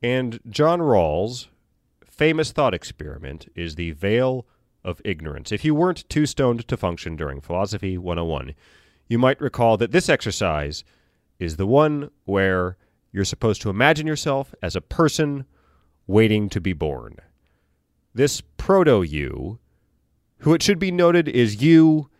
And 0.00 0.38
John 0.48 0.78
Rawls' 0.80 1.48
famous 2.08 2.52
thought 2.52 2.74
experiment 2.74 3.50
is 3.56 3.74
the 3.74 3.90
veil 3.90 4.46
of 4.84 5.02
ignorance. 5.04 5.50
If 5.50 5.64
you 5.64 5.74
weren't 5.74 6.08
too 6.08 6.26
stoned 6.26 6.68
to 6.68 6.76
function 6.76 7.16
during 7.16 7.40
Philosophy 7.40 7.98
101, 7.98 8.54
you 9.08 9.18
might 9.18 9.40
recall 9.40 9.76
that 9.76 9.90
this 9.90 10.08
exercise 10.08 10.84
is 11.40 11.56
the 11.56 11.66
one 11.66 12.10
where 12.24 12.76
you're 13.10 13.24
supposed 13.24 13.60
to 13.62 13.70
imagine 13.70 14.06
yourself 14.06 14.54
as 14.62 14.76
a 14.76 14.80
person 14.80 15.44
waiting 16.06 16.48
to 16.50 16.60
be 16.60 16.72
born. 16.72 17.16
This 18.14 18.42
proto 18.56 19.02
you, 19.02 19.58
who 20.38 20.54
it 20.54 20.62
should 20.62 20.78
be 20.78 20.92
noted 20.92 21.28
is 21.28 21.60
you 21.60 22.10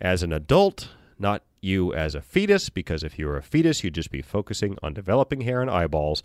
as 0.00 0.24
an 0.24 0.32
adult, 0.32 0.88
not 1.20 1.42
you 1.60 1.92
as 1.94 2.14
a 2.14 2.22
fetus, 2.22 2.70
because 2.70 3.02
if 3.02 3.18
you 3.18 3.26
were 3.26 3.36
a 3.36 3.42
fetus, 3.42 3.82
you'd 3.82 3.94
just 3.94 4.10
be 4.10 4.22
focusing 4.22 4.76
on 4.82 4.94
developing 4.94 5.42
hair 5.42 5.60
and 5.60 5.70
eyeballs. 5.70 6.22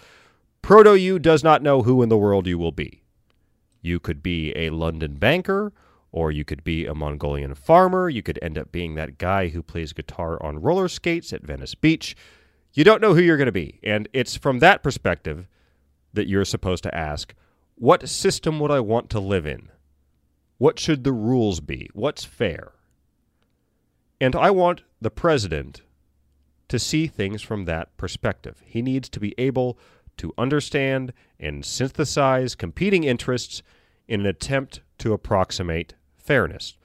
Proto 0.61 0.93
you 0.93 1.19
does 1.19 1.43
not 1.43 1.61
know 1.61 1.81
who 1.83 2.01
in 2.01 2.09
the 2.09 2.17
world 2.17 2.47
you 2.47 2.57
will 2.57 2.71
be. 2.71 3.03
You 3.81 3.99
could 3.99 4.23
be 4.23 4.53
a 4.55 4.69
London 4.69 5.15
banker, 5.15 5.73
or 6.11 6.31
you 6.31 6.45
could 6.45 6.63
be 6.63 6.85
a 6.85 6.95
Mongolian 6.95 7.55
farmer. 7.55 8.07
You 8.07 8.23
could 8.23 8.39
end 8.41 8.57
up 8.57 8.71
being 8.71 8.95
that 8.95 9.17
guy 9.17 9.49
who 9.49 9.61
plays 9.61 9.93
guitar 9.93 10.41
on 10.41 10.61
roller 10.61 10.87
skates 10.87 11.33
at 11.33 11.43
Venice 11.43 11.75
Beach. 11.75 12.15
You 12.73 12.83
don't 12.83 13.01
know 13.01 13.13
who 13.13 13.21
you're 13.21 13.37
going 13.37 13.47
to 13.47 13.51
be. 13.51 13.79
And 13.83 14.07
it's 14.13 14.37
from 14.37 14.59
that 14.59 14.83
perspective 14.83 15.47
that 16.13 16.27
you're 16.27 16.45
supposed 16.45 16.83
to 16.83 16.95
ask 16.95 17.33
what 17.75 18.07
system 18.07 18.59
would 18.59 18.71
I 18.71 18.79
want 18.79 19.09
to 19.09 19.19
live 19.19 19.45
in? 19.47 19.69
What 20.59 20.79
should 20.79 21.03
the 21.03 21.11
rules 21.11 21.59
be? 21.59 21.89
What's 21.93 22.23
fair? 22.23 22.71
And 24.23 24.37
I 24.37 24.51
want 24.51 24.83
the 25.01 25.11
president 25.11 25.81
to 26.69 26.79
see 26.79 27.07
things 27.07 27.41
from 27.41 27.65
that 27.65 27.97
perspective. 27.97 28.61
He 28.65 28.81
needs 28.81 29.09
to 29.09 29.19
be 29.19 29.35
able 29.37 29.77
to 30.15 30.31
understand 30.37 31.11
and 31.41 31.65
synthesize 31.65 32.55
competing 32.55 33.03
interests 33.03 33.61
in 34.07 34.21
an 34.21 34.25
attempt 34.25 34.79
to 34.99 35.11
approximate 35.11 35.95
fairness. 36.15 36.77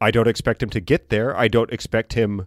I 0.00 0.12
don't 0.12 0.28
expect 0.28 0.62
him 0.62 0.70
to 0.70 0.78
get 0.78 1.08
there. 1.08 1.36
I 1.36 1.48
don't 1.48 1.72
expect 1.72 2.12
him 2.12 2.46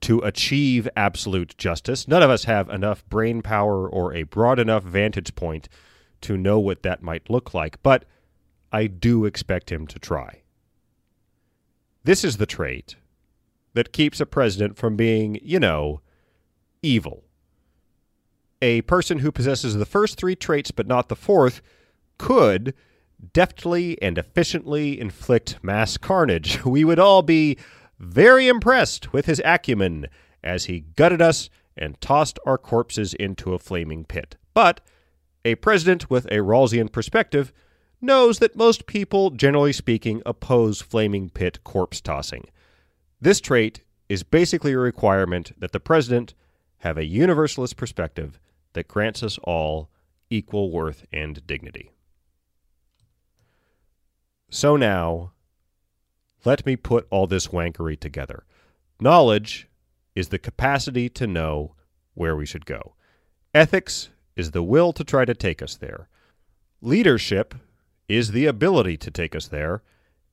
to 0.00 0.20
achieve 0.20 0.88
absolute 0.96 1.54
justice. 1.58 2.08
None 2.08 2.22
of 2.22 2.30
us 2.30 2.44
have 2.44 2.70
enough 2.70 3.06
brain 3.10 3.42
power 3.42 3.86
or 3.86 4.14
a 4.14 4.22
broad 4.22 4.58
enough 4.58 4.84
vantage 4.84 5.34
point 5.34 5.68
to 6.22 6.38
know 6.38 6.58
what 6.58 6.82
that 6.82 7.02
might 7.02 7.28
look 7.28 7.52
like, 7.52 7.82
but 7.82 8.06
I 8.72 8.86
do 8.86 9.26
expect 9.26 9.70
him 9.70 9.86
to 9.88 9.98
try. 9.98 10.44
This 12.04 12.24
is 12.24 12.38
the 12.38 12.46
trait 12.46 12.96
that 13.74 13.92
keeps 13.92 14.20
a 14.20 14.26
president 14.26 14.76
from 14.76 14.96
being, 14.96 15.38
you 15.42 15.60
know, 15.60 16.00
evil 16.82 17.24
a 18.62 18.82
person 18.82 19.20
who 19.20 19.32
possesses 19.32 19.74
the 19.74 19.86
first 19.86 20.18
three 20.18 20.36
traits 20.36 20.70
but 20.70 20.86
not 20.86 21.08
the 21.08 21.16
fourth 21.16 21.62
could 22.18 22.74
deftly 23.32 24.00
and 24.02 24.18
efficiently 24.18 24.98
inflict 25.00 25.62
mass 25.62 25.96
carnage. 25.96 26.64
We 26.64 26.84
would 26.84 26.98
all 26.98 27.22
be 27.22 27.56
very 27.98 28.48
impressed 28.48 29.12
with 29.12 29.26
his 29.26 29.40
acumen 29.44 30.06
as 30.42 30.66
he 30.66 30.80
gutted 30.80 31.20
us 31.20 31.50
and 31.76 32.00
tossed 32.00 32.38
our 32.46 32.58
corpses 32.58 33.14
into 33.14 33.54
a 33.54 33.58
flaming 33.58 34.04
pit. 34.04 34.36
But 34.54 34.80
a 35.44 35.54
president 35.56 36.10
with 36.10 36.26
a 36.26 36.38
Rawlsian 36.38 36.92
perspective 36.92 37.52
knows 38.00 38.38
that 38.38 38.56
most 38.56 38.86
people, 38.86 39.30
generally 39.30 39.72
speaking, 39.72 40.22
oppose 40.24 40.80
flaming 40.80 41.28
pit 41.30 41.62
corpse 41.64 42.00
tossing. 42.00 42.46
This 43.20 43.40
trait 43.40 43.82
is 44.08 44.22
basically 44.22 44.72
a 44.72 44.78
requirement 44.78 45.52
that 45.58 45.72
the 45.72 45.80
president 45.80 46.34
have 46.78 46.96
a 46.96 47.04
universalist 47.04 47.76
perspective 47.76 48.40
that 48.72 48.88
grants 48.88 49.22
us 49.22 49.38
all 49.44 49.90
equal 50.30 50.70
worth 50.70 51.04
and 51.12 51.46
dignity. 51.46 51.90
So 54.48 54.76
now, 54.76 55.32
let 56.44 56.64
me 56.64 56.76
put 56.76 57.06
all 57.10 57.26
this 57.26 57.48
wankery 57.48 57.98
together. 57.98 58.44
Knowledge 59.00 59.68
is 60.14 60.28
the 60.28 60.38
capacity 60.38 61.08
to 61.10 61.26
know 61.26 61.74
where 62.14 62.34
we 62.34 62.46
should 62.46 62.66
go. 62.66 62.94
Ethics 63.54 64.10
is 64.36 64.52
the 64.52 64.62
will 64.62 64.92
to 64.92 65.04
try 65.04 65.24
to 65.24 65.34
take 65.34 65.62
us 65.62 65.76
there. 65.76 66.08
Leadership 66.80 67.54
is 68.08 68.32
the 68.32 68.46
ability 68.46 68.96
to 68.96 69.10
take 69.10 69.36
us 69.36 69.48
there. 69.48 69.82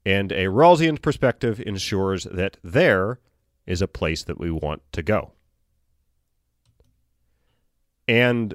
And 0.08 0.32
a 0.32 0.46
Rawlsian 0.46 1.02
perspective 1.02 1.62
ensures 1.66 2.24
that 2.32 2.56
there 2.64 3.20
is 3.66 3.82
a 3.82 3.90
place 3.90 4.24
that 4.24 4.40
we 4.40 4.50
want 4.50 4.82
to 4.94 5.04
go. 5.04 5.34
And 8.08 8.54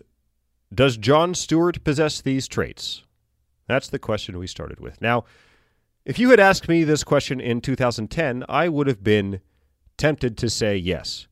does 0.75 0.97
Jon 0.97 1.35
Stewart 1.35 1.85
possess 1.85 2.23
these 2.23 2.49
traits? 2.49 3.05
That's 3.69 3.89
the 3.89 3.99
question 3.99 4.39
we 4.39 4.47
started 4.47 4.81
with. 4.81 5.03
Now, 5.03 5.25
if 6.07 6.19
you 6.19 6.31
had 6.31 6.41
asked 6.41 6.71
me 6.71 6.85
this 6.85 7.05
question 7.05 7.39
in 7.39 7.61
2010, 7.61 8.45
I 8.49 8.71
would 8.71 8.87
have 8.87 9.05
been 9.05 9.43
tempted 9.99 10.39
to 10.39 10.49
say 10.49 10.79
yes. 10.79 11.29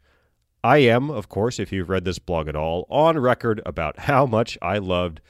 I 0.62 0.78
am, 0.78 1.08
of 1.08 1.30
course, 1.30 1.58
if 1.58 1.72
you've 1.72 1.88
read 1.88 2.04
this 2.04 2.18
blog 2.18 2.46
at 2.46 2.54
all, 2.54 2.86
on 2.90 3.18
record 3.18 3.62
about 3.64 4.00
how 4.00 4.26
much 4.26 4.58
I 4.60 4.76
loved 4.76 5.22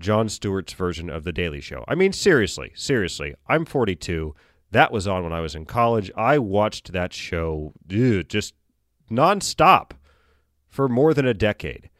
Jon 0.00 0.28
Stewart's 0.28 0.72
version 0.72 1.10
of 1.10 1.24
The 1.24 1.32
Daily 1.32 1.60
Show. 1.60 1.84
I 1.86 1.94
mean, 1.94 2.12
seriously, 2.12 2.72
seriously, 2.74 3.34
I'm 3.46 3.64
42. 3.64 4.34
That 4.72 4.90
was 4.90 5.06
on 5.06 5.22
when 5.22 5.32
I 5.32 5.40
was 5.40 5.54
in 5.54 5.66
college. 5.66 6.10
I 6.16 6.38
watched 6.38 6.92
that 6.92 7.12
show 7.12 7.74
dude, 7.86 8.30
just 8.30 8.54
nonstop 9.10 9.92
for 10.68 10.88
more 10.88 11.12
than 11.12 11.26
a 11.26 11.34
decade. 11.34 11.90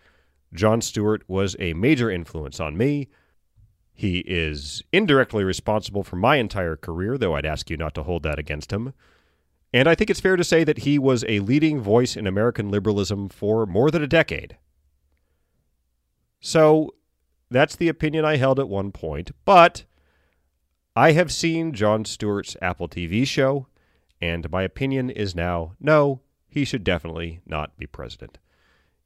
Jon 0.55 0.81
Stewart 0.81 1.23
was 1.29 1.55
a 1.59 1.75
major 1.75 2.11
influence 2.11 2.59
on 2.59 2.77
me. 2.77 3.09
He 3.93 4.21
is 4.21 4.83
indirectly 4.93 5.45
responsible 5.45 6.03
for 6.03 6.17
my 6.17 6.37
entire 6.37 6.77
career, 6.77 7.19
though 7.19 7.35
I'd 7.35 7.45
ask 7.45 7.69
you 7.69 7.77
not 7.77 7.95
to 7.97 8.03
hold 8.03 8.23
that 8.23 8.39
against 8.39 8.73
him. 8.73 8.95
And 9.75 9.89
I 9.89 9.95
think 9.95 10.09
it's 10.09 10.21
fair 10.21 10.37
to 10.37 10.43
say 10.43 10.65
that 10.65 10.79
he 10.79 10.99
was 10.99 11.25
a 11.29 11.41
leading 11.41 11.81
voice 11.81 12.17
in 12.17 12.27
American 12.27 12.71
liberalism 12.71 13.29
for 13.29 13.67
more 13.67 13.91
than 13.91 14.03
a 14.03 14.09
decade. 14.09 14.57
So 16.41 16.95
that's 17.51 17.77
the 17.77 17.89
opinion 17.89 18.25
I 18.25 18.37
held 18.37 18.59
at 18.59 18.69
one 18.69 18.93
point. 18.93 19.31
But 19.45 19.85
I 20.95 21.13
have 21.13 21.33
seen 21.33 21.73
Jon 21.73 22.05
Stewart's 22.05 22.57
Apple 22.63 22.89
TV 22.89 23.27
show, 23.27 23.67
and 24.21 24.51
my 24.51 24.63
opinion 24.63 25.11
is 25.11 25.35
now 25.35 25.75
no, 25.81 26.21
he 26.49 26.65
should 26.65 26.85
definitely 26.85 27.41
not 27.47 27.77
be 27.79 27.87
president. 27.87 28.39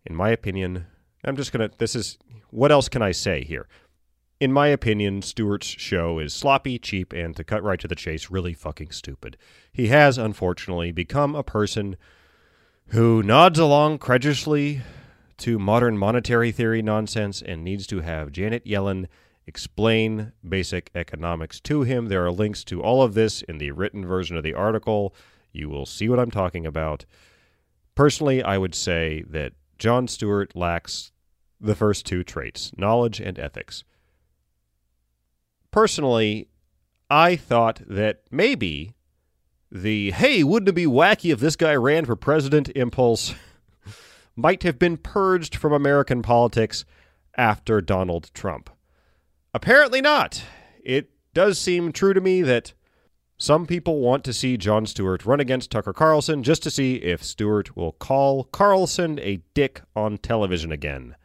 In 0.04 0.14
my 0.14 0.30
opinion, 0.30 0.86
I'm 1.24 1.36
just 1.36 1.52
going 1.52 1.68
to, 1.68 1.76
this 1.78 1.94
is, 1.94 2.18
what 2.50 2.72
else 2.72 2.88
can 2.88 3.02
I 3.02 3.12
say 3.12 3.44
here? 3.44 3.68
In 4.40 4.52
my 4.52 4.66
opinion, 4.68 5.22
Stewart's 5.22 5.68
show 5.68 6.18
is 6.18 6.34
sloppy, 6.34 6.78
cheap, 6.78 7.12
and 7.12 7.34
to 7.36 7.44
cut 7.44 7.62
right 7.62 7.80
to 7.80 7.88
the 7.88 7.94
chase, 7.94 8.30
really 8.30 8.52
fucking 8.52 8.90
stupid. 8.90 9.36
He 9.72 9.88
has, 9.88 10.18
unfortunately, 10.18 10.92
become 10.92 11.34
a 11.34 11.42
person 11.42 11.96
who 12.88 13.22
nods 13.22 13.58
along 13.58 13.98
credulously 13.98 14.82
to 15.38 15.58
modern 15.58 15.98
monetary 15.98 16.52
theory 16.52 16.82
nonsense 16.82 17.42
and 17.42 17.64
needs 17.64 17.86
to 17.88 18.00
have 18.00 18.32
Janet 18.32 18.64
Yellen 18.64 19.06
explain 19.46 20.32
basic 20.46 20.90
economics 20.94 21.60
to 21.60 21.82
him. 21.82 22.06
There 22.06 22.24
are 22.24 22.30
links 22.30 22.64
to 22.64 22.82
all 22.82 23.02
of 23.02 23.14
this 23.14 23.42
in 23.42 23.58
the 23.58 23.72
written 23.72 24.06
version 24.06 24.36
of 24.36 24.42
the 24.42 24.54
article. 24.54 25.14
You 25.52 25.68
will 25.68 25.86
see 25.86 26.08
what 26.08 26.18
I'm 26.18 26.30
talking 26.30 26.66
about. 26.66 27.04
Personally, 27.94 28.42
I 28.42 28.58
would 28.58 28.74
say 28.74 29.24
that 29.28 29.52
Jon 29.78 30.08
Stewart 30.08 30.56
lacks 30.56 31.12
the 31.60 31.74
first 31.74 32.06
two 32.06 32.24
traits 32.24 32.72
knowledge 32.76 33.20
and 33.20 33.38
ethics. 33.38 33.84
Personally, 35.70 36.48
I 37.10 37.36
thought 37.36 37.82
that 37.86 38.22
maybe 38.30 38.94
the 39.70 40.12
hey, 40.12 40.42
wouldn't 40.44 40.68
it 40.68 40.72
be 40.72 40.86
wacky 40.86 41.32
if 41.32 41.40
this 41.40 41.56
guy 41.56 41.74
ran 41.74 42.04
for 42.04 42.16
president 42.16 42.70
impulse 42.74 43.34
might 44.36 44.62
have 44.62 44.78
been 44.78 44.96
purged 44.96 45.56
from 45.56 45.72
American 45.72 46.22
politics 46.22 46.84
after 47.36 47.80
Donald 47.80 48.30
Trump. 48.34 48.70
Apparently 49.52 50.00
not. 50.00 50.42
It 50.82 51.10
does 51.32 51.58
seem 51.58 51.92
true 51.92 52.14
to 52.14 52.20
me 52.20 52.42
that 52.42 52.72
some 53.36 53.66
people 53.66 54.00
want 54.00 54.24
to 54.24 54.32
see 54.32 54.56
Jon 54.56 54.86
Stewart 54.86 55.26
run 55.26 55.40
against 55.40 55.70
Tucker 55.70 55.92
Carlson 55.92 56.42
just 56.42 56.62
to 56.62 56.70
see 56.70 56.96
if 56.96 57.22
Stewart 57.22 57.76
will 57.76 57.92
call 57.92 58.44
Carlson 58.44 59.18
a 59.20 59.42
dick 59.54 59.82
on 59.96 60.18
television 60.18 60.70
again. 60.70 61.16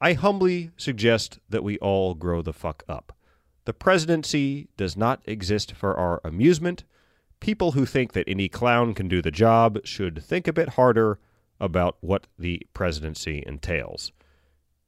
I 0.00 0.14
humbly 0.14 0.70
suggest 0.76 1.38
that 1.48 1.64
we 1.64 1.78
all 1.78 2.14
grow 2.14 2.42
the 2.42 2.52
fuck 2.52 2.82
up. 2.88 3.16
The 3.64 3.72
presidency 3.72 4.68
does 4.76 4.96
not 4.96 5.22
exist 5.24 5.72
for 5.72 5.96
our 5.96 6.20
amusement. 6.24 6.84
People 7.40 7.72
who 7.72 7.86
think 7.86 8.12
that 8.12 8.28
any 8.28 8.48
clown 8.48 8.94
can 8.94 9.08
do 9.08 9.22
the 9.22 9.30
job 9.30 9.78
should 9.84 10.22
think 10.22 10.48
a 10.48 10.52
bit 10.52 10.70
harder 10.70 11.18
about 11.62 11.96
what 12.00 12.26
the 12.38 12.60
presidency 12.74 13.42
entails. 13.46 14.12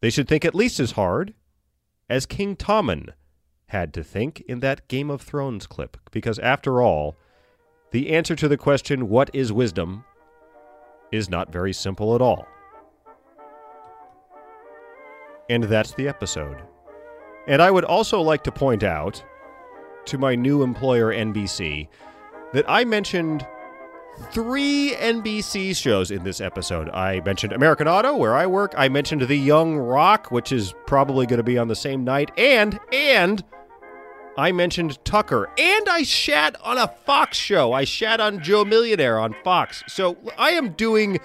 They 0.03 0.11
should 0.11 0.29
think 0.29 0.45
at 0.45 0.55
least 0.55 0.81
as 0.81 0.91
hard 0.93 1.33
as 2.11 2.27
King 2.27 2.57
Tommen 2.57 3.11
had 3.69 3.95
to 3.95 4.05
think 4.05 4.43
in 4.43 4.61
that 4.61 4.87
Game 4.89 5.09
of 5.09 5.23
Thrones 5.23 5.67
clip, 5.67 5.97
because 6.11 6.39
after 6.41 6.83
all, 6.83 7.17
the 7.93 8.11
answer 8.11 8.37
to 8.37 8.49
the 8.49 8.59
question, 8.59 9.09
What 9.09 9.31
is 9.33 9.53
wisdom? 9.53 10.05
is 11.13 11.31
not 11.31 11.53
very 11.53 11.73
simple 11.73 12.17
at 12.17 12.21
all. 12.21 12.45
And 15.49 15.63
that's 15.65 15.95
the 15.95 16.09
episode. 16.09 16.61
And 17.47 17.63
I 17.63 17.71
would 17.71 17.85
also 17.85 18.21
like 18.21 18.43
to 18.45 18.53
point 18.53 18.83
out 18.83 19.23
to 20.07 20.19
my 20.19 20.35
new 20.35 20.63
employer, 20.65 21.15
NBC, 21.15 21.87
that 22.53 22.65
I 22.69 22.85
mentioned 22.85 23.47
three 24.31 24.95
NBC 24.97 25.77
shows 25.77 26.11
in 26.11 26.25
this 26.25 26.41
episode. 26.41 26.89
I 26.91 27.21
mentioned 27.21 27.53
American 27.53 27.89
Auto, 27.89 28.17
where 28.17 28.35
I 28.35 28.47
work. 28.47 28.75
I 28.77 28.89
mentioned 28.89 29.23
The 29.23 29.37
Young 29.37 29.77
Rock, 29.77 30.31
which 30.31 30.53
is 30.53 30.75
probably 30.87 31.27
going 31.27 31.39
to 31.39 31.45
be 31.45 31.59
on 31.59 31.69
the 31.69 31.77
same 31.77 32.05
night. 32.05 32.31
And, 32.37 32.79
and, 32.93 33.45
I 34.37 34.53
mentioned 34.53 34.99
Tucker. 35.05 35.49
And 35.59 35.89
I 35.89 36.03
shat 36.03 36.57
on 36.63 36.79
a 36.79 36.89
Fox 36.89 37.37
show. 37.37 37.73
I 37.73 37.85
shat 37.85 38.21
on 38.21 38.43
Joe 38.43 38.65
Millionaire 38.65 39.19
on 39.19 39.35
Fox. 39.45 39.85
So 39.87 40.17
I 40.37 40.51
am 40.51 40.71
doing 40.71 41.21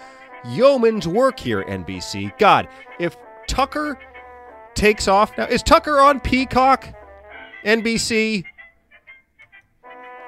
yeoman's 0.45 1.07
work 1.07 1.39
here, 1.39 1.63
NBC. 1.63 2.37
God, 2.37 2.67
if 2.99 3.17
Tucker 3.47 3.99
takes 4.75 5.07
off 5.07 5.37
now, 5.37 5.45
is 5.45 5.63
Tucker 5.63 5.99
on 5.99 6.19
Peacock? 6.19 6.93
NBC? 7.65 8.45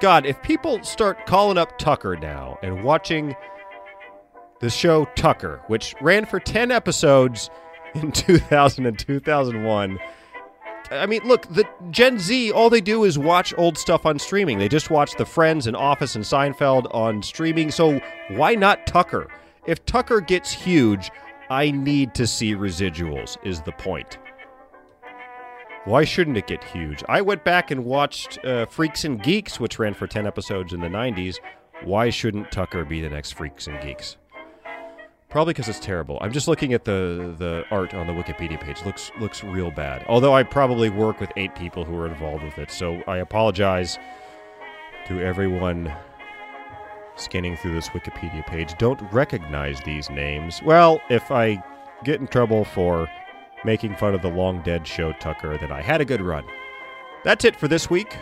God, 0.02 0.26
if 0.26 0.42
people 0.42 0.82
start 0.82 1.26
calling 1.26 1.56
up 1.56 1.78
Tucker 1.78 2.16
now 2.16 2.58
and 2.60 2.82
watching 2.82 3.36
the 4.58 4.68
show 4.68 5.04
Tucker, 5.14 5.62
which 5.68 5.94
ran 6.00 6.26
for 6.26 6.40
10 6.40 6.72
episodes 6.72 7.50
in 7.94 8.10
2000 8.10 8.84
and 8.84 8.98
2001. 8.98 10.00
I 10.90 11.06
mean, 11.06 11.20
look, 11.24 11.46
the 11.54 11.64
Gen 11.92 12.18
Z, 12.18 12.50
all 12.50 12.68
they 12.68 12.80
do 12.80 13.04
is 13.04 13.16
watch 13.16 13.54
old 13.56 13.78
stuff 13.78 14.04
on 14.04 14.18
streaming. 14.18 14.58
They 14.58 14.68
just 14.68 14.90
watch 14.90 15.14
The 15.14 15.24
Friends 15.24 15.68
and 15.68 15.76
Office 15.76 16.16
and 16.16 16.24
Seinfeld 16.24 16.92
on 16.92 17.22
streaming. 17.22 17.70
So 17.70 18.00
why 18.30 18.56
not 18.56 18.88
Tucker? 18.88 19.28
If 19.68 19.86
Tucker 19.86 20.20
gets 20.20 20.50
huge, 20.50 21.12
I 21.48 21.70
need 21.70 22.12
to 22.14 22.26
see 22.26 22.56
residuals, 22.56 23.36
is 23.44 23.60
the 23.60 23.72
point. 23.72 24.18
Why 25.84 26.04
shouldn't 26.04 26.36
it 26.36 26.46
get 26.46 26.62
huge? 26.62 27.02
I 27.08 27.22
went 27.22 27.44
back 27.44 27.72
and 27.72 27.84
watched 27.84 28.38
uh, 28.44 28.66
Freaks 28.66 29.04
and 29.04 29.20
Geeks, 29.20 29.58
which 29.58 29.80
ran 29.80 29.94
for 29.94 30.06
10 30.06 30.26
episodes 30.26 30.72
in 30.72 30.80
the 30.80 30.88
90s. 30.88 31.38
Why 31.82 32.08
shouldn't 32.10 32.52
Tucker 32.52 32.84
be 32.84 33.00
the 33.02 33.10
next 33.10 33.32
Freaks 33.32 33.66
and 33.66 33.80
Geeks? 33.80 34.16
Probably 35.28 35.54
because 35.54 35.68
it's 35.68 35.80
terrible. 35.80 36.18
I'm 36.20 36.30
just 36.30 36.46
looking 36.46 36.74
at 36.74 36.84
the 36.84 37.34
the 37.38 37.64
art 37.70 37.94
on 37.94 38.06
the 38.06 38.12
Wikipedia 38.12 38.60
page. 38.60 38.84
looks 38.84 39.10
looks 39.18 39.42
real 39.42 39.70
bad. 39.70 40.04
Although 40.06 40.34
I 40.34 40.42
probably 40.42 40.90
work 40.90 41.20
with 41.20 41.32
eight 41.36 41.54
people 41.54 41.86
who 41.86 41.96
are 41.96 42.06
involved 42.06 42.44
with 42.44 42.58
it, 42.58 42.70
so 42.70 43.02
I 43.08 43.16
apologize 43.16 43.98
to 45.06 45.20
everyone 45.20 45.90
scanning 47.16 47.56
through 47.56 47.74
this 47.74 47.88
Wikipedia 47.88 48.46
page. 48.46 48.76
Don't 48.76 49.00
recognize 49.10 49.80
these 49.80 50.10
names. 50.10 50.62
Well, 50.62 51.00
if 51.08 51.30
I 51.30 51.64
get 52.04 52.20
in 52.20 52.26
trouble 52.26 52.64
for 52.64 53.08
making 53.64 53.96
fun 53.96 54.14
of 54.14 54.22
the 54.22 54.30
long 54.30 54.62
dead 54.62 54.86
show 54.86 55.12
Tucker 55.12 55.56
that 55.58 55.72
I 55.72 55.82
had 55.82 56.00
a 56.00 56.04
good 56.04 56.20
run. 56.20 56.44
That's 57.24 57.44
it 57.44 57.56
for 57.56 57.68
this 57.68 57.88
week. 57.88 58.16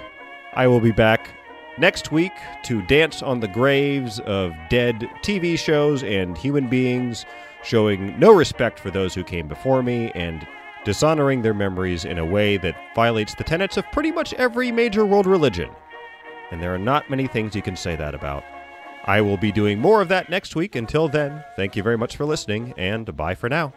I 0.54 0.66
will 0.66 0.80
be 0.80 0.92
back 0.92 1.30
next 1.78 2.12
week 2.12 2.32
to 2.64 2.82
dance 2.82 3.22
on 3.22 3.40
the 3.40 3.48
graves 3.48 4.20
of 4.20 4.52
dead 4.68 5.08
TV 5.22 5.58
shows 5.58 6.02
and 6.02 6.36
human 6.36 6.68
beings, 6.68 7.24
showing 7.62 8.18
no 8.18 8.32
respect 8.32 8.78
for 8.78 8.90
those 8.90 9.14
who 9.14 9.24
came 9.24 9.48
before 9.48 9.82
me 9.82 10.10
and 10.14 10.46
dishonoring 10.84 11.42
their 11.42 11.54
memories 11.54 12.04
in 12.04 12.18
a 12.18 12.24
way 12.24 12.56
that 12.56 12.76
violates 12.94 13.34
the 13.34 13.44
tenets 13.44 13.76
of 13.76 13.90
pretty 13.92 14.10
much 14.10 14.32
every 14.34 14.72
major 14.72 15.04
world 15.04 15.26
religion. 15.26 15.70
And 16.50 16.62
there 16.62 16.74
are 16.74 16.78
not 16.78 17.10
many 17.10 17.26
things 17.26 17.54
you 17.54 17.62
can 17.62 17.76
say 17.76 17.96
that 17.96 18.14
about. 18.14 18.44
I 19.04 19.20
will 19.20 19.36
be 19.36 19.52
doing 19.52 19.78
more 19.78 20.02
of 20.02 20.08
that 20.08 20.28
next 20.28 20.56
week. 20.56 20.74
Until 20.74 21.08
then, 21.08 21.44
thank 21.56 21.76
you 21.76 21.82
very 21.82 21.96
much 21.96 22.16
for 22.16 22.24
listening, 22.24 22.74
and 22.76 23.16
bye 23.16 23.34
for 23.34 23.48
now. 23.48 23.72